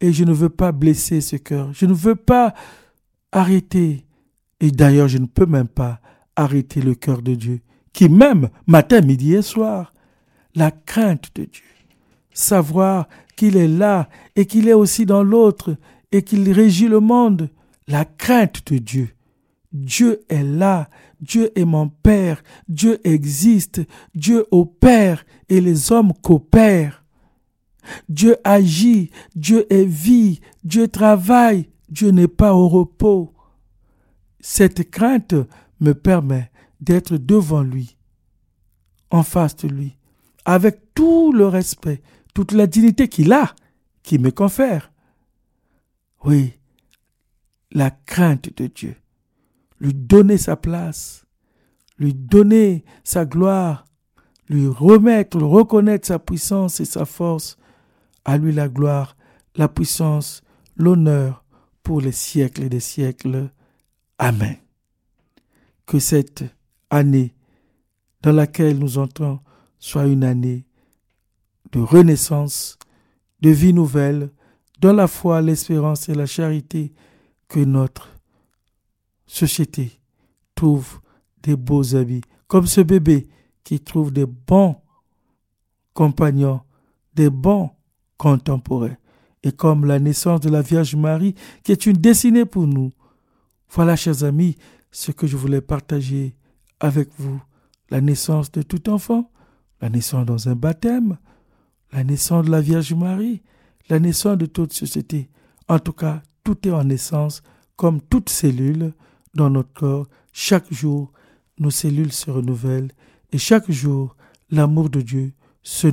et 0.00 0.12
je 0.12 0.24
ne 0.24 0.32
veux 0.32 0.48
pas 0.48 0.72
blesser 0.72 1.20
ce 1.20 1.36
cœur. 1.36 1.72
Je 1.72 1.86
ne 1.86 1.94
veux 1.94 2.16
pas 2.16 2.54
arrêter. 3.30 4.04
Et 4.60 4.70
d'ailleurs, 4.70 5.08
je 5.08 5.18
ne 5.18 5.26
peux 5.26 5.46
même 5.46 5.68
pas 5.68 6.00
arrêter 6.36 6.80
le 6.80 6.94
cœur 6.94 7.22
de 7.22 7.34
Dieu 7.34 7.60
qui 7.92 8.08
m'aime 8.08 8.50
matin, 8.66 9.00
midi 9.00 9.34
et 9.34 9.42
soir. 9.42 9.94
La 10.56 10.70
crainte 10.72 11.30
de 11.36 11.44
Dieu. 11.44 11.62
Savoir 12.32 13.08
qu'il 13.36 13.56
est 13.56 13.68
là 13.68 14.08
et 14.34 14.44
qu'il 14.44 14.68
est 14.68 14.74
aussi 14.74 15.06
dans 15.06 15.22
l'autre 15.22 15.76
et 16.10 16.22
qu'il 16.22 16.50
régit 16.52 16.88
le 16.88 17.00
monde. 17.00 17.48
La 17.86 18.04
crainte 18.04 18.66
de 18.72 18.78
Dieu. 18.78 19.10
Dieu 19.72 20.22
est 20.28 20.42
là, 20.42 20.88
Dieu 21.20 21.50
est 21.56 21.64
mon 21.64 21.88
Père, 21.88 22.42
Dieu 22.68 23.00
existe, 23.04 23.80
Dieu 24.14 24.46
opère 24.52 25.24
et 25.48 25.60
les 25.60 25.90
hommes 25.90 26.12
coopèrent. 26.22 27.03
Dieu 28.08 28.36
agit, 28.44 29.10
Dieu 29.34 29.66
est 29.72 29.84
vie, 29.84 30.40
Dieu 30.62 30.88
travaille, 30.88 31.68
Dieu 31.88 32.10
n'est 32.10 32.28
pas 32.28 32.54
au 32.54 32.68
repos. 32.68 33.32
Cette 34.40 34.90
crainte 34.90 35.34
me 35.80 35.92
permet 35.92 36.50
d'être 36.80 37.16
devant 37.16 37.62
lui, 37.62 37.96
en 39.10 39.22
face 39.22 39.56
de 39.56 39.68
lui, 39.68 39.96
avec 40.44 40.94
tout 40.94 41.32
le 41.32 41.46
respect, 41.46 42.02
toute 42.34 42.52
la 42.52 42.66
dignité 42.66 43.08
qu'il 43.08 43.32
a, 43.32 43.54
qui 44.02 44.18
me 44.18 44.30
confère. 44.30 44.92
Oui, 46.24 46.54
la 47.70 47.90
crainte 47.90 48.56
de 48.56 48.66
Dieu, 48.66 48.96
lui 49.80 49.94
donner 49.94 50.38
sa 50.38 50.56
place, 50.56 51.24
lui 51.98 52.14
donner 52.14 52.84
sa 53.02 53.24
gloire, 53.24 53.84
lui 54.48 54.66
remettre, 54.66 55.38
reconnaître 55.38 56.06
sa 56.06 56.18
puissance 56.18 56.80
et 56.80 56.84
sa 56.84 57.04
force, 57.04 57.56
à 58.24 58.38
lui 58.38 58.52
la 58.52 58.68
gloire, 58.68 59.16
la 59.56 59.68
puissance, 59.68 60.42
l'honneur 60.76 61.44
pour 61.82 62.00
les 62.00 62.12
siècles 62.12 62.64
et 62.64 62.68
des 62.68 62.80
siècles. 62.80 63.50
Amen. 64.18 64.56
Que 65.86 65.98
cette 65.98 66.44
année 66.90 67.34
dans 68.22 68.32
laquelle 68.32 68.78
nous 68.78 68.98
entrons 68.98 69.40
soit 69.78 70.06
une 70.06 70.24
année 70.24 70.64
de 71.72 71.80
renaissance, 71.80 72.78
de 73.40 73.50
vie 73.50 73.74
nouvelle, 73.74 74.30
dans 74.80 74.92
la 74.92 75.06
foi, 75.06 75.42
l'espérance 75.42 76.08
et 76.08 76.14
la 76.14 76.26
charité, 76.26 76.92
que 77.48 77.60
notre 77.60 78.08
société 79.26 80.00
trouve 80.54 81.00
des 81.42 81.56
beaux 81.56 81.94
habits, 81.94 82.22
comme 82.46 82.66
ce 82.66 82.80
bébé 82.80 83.28
qui 83.62 83.80
trouve 83.80 84.12
des 84.12 84.26
bons 84.26 84.76
compagnons, 85.92 86.60
des 87.14 87.30
bons 87.30 87.70
contemporains, 88.24 88.96
et 89.42 89.52
comme 89.52 89.84
la 89.84 89.98
naissance 89.98 90.40
de 90.40 90.48
la 90.48 90.62
Vierge 90.62 90.96
Marie, 90.96 91.34
qui 91.62 91.72
est 91.72 91.84
une 91.84 91.98
destinée 91.98 92.46
pour 92.46 92.66
nous. 92.66 92.90
Voilà, 93.70 93.96
chers 93.96 94.24
amis, 94.24 94.56
ce 94.90 95.12
que 95.12 95.26
je 95.26 95.36
voulais 95.36 95.60
partager 95.60 96.34
avec 96.80 97.10
vous. 97.18 97.38
La 97.90 98.00
naissance 98.00 98.50
de 98.50 98.62
tout 98.62 98.88
enfant, 98.88 99.30
la 99.82 99.90
naissance 99.90 100.24
dans 100.24 100.48
un 100.48 100.54
baptême, 100.54 101.18
la 101.92 102.02
naissance 102.02 102.46
de 102.46 102.50
la 102.50 102.62
Vierge 102.62 102.94
Marie, 102.94 103.42
la 103.90 104.00
naissance 104.00 104.38
de 104.38 104.46
toute 104.46 104.72
société. 104.72 105.28
En 105.68 105.78
tout 105.78 105.92
cas, 105.92 106.22
tout 106.44 106.66
est 106.66 106.72
en 106.72 106.84
naissance, 106.84 107.42
comme 107.76 108.00
toute 108.00 108.30
cellule 108.30 108.94
dans 109.34 109.50
notre 109.50 109.74
corps. 109.74 110.06
Chaque 110.32 110.72
jour, 110.72 111.12
nos 111.58 111.70
cellules 111.70 112.12
se 112.12 112.30
renouvellent 112.30 112.90
et 113.32 113.38
chaque 113.38 113.70
jour, 113.70 114.16
l'amour 114.50 114.88
de 114.88 115.02
Dieu 115.02 115.34
se, 115.62 115.88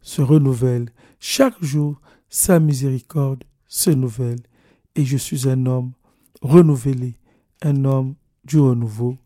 se 0.00 0.22
renouvelle. 0.22 0.88
Chaque 1.24 1.62
jour, 1.62 2.00
sa 2.28 2.58
miséricorde 2.58 3.44
se 3.68 3.90
nouvelle. 3.90 4.40
Et 4.96 5.04
je 5.04 5.16
suis 5.16 5.48
un 5.48 5.66
homme 5.66 5.92
renouvelé, 6.40 7.14
un 7.62 7.84
homme 7.84 8.16
du 8.44 8.58
renouveau. 8.58 9.16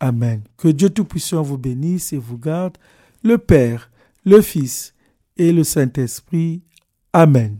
Amen. 0.00 0.42
Que 0.56 0.68
Dieu 0.68 0.88
Tout-Puissant 0.88 1.42
vous 1.42 1.58
bénisse 1.58 2.14
et 2.14 2.16
vous 2.16 2.38
garde, 2.38 2.78
le 3.22 3.36
Père, 3.36 3.90
le 4.24 4.40
Fils 4.40 4.94
et 5.36 5.52
le 5.52 5.64
Saint-Esprit. 5.64 6.62
Amen. 7.12 7.58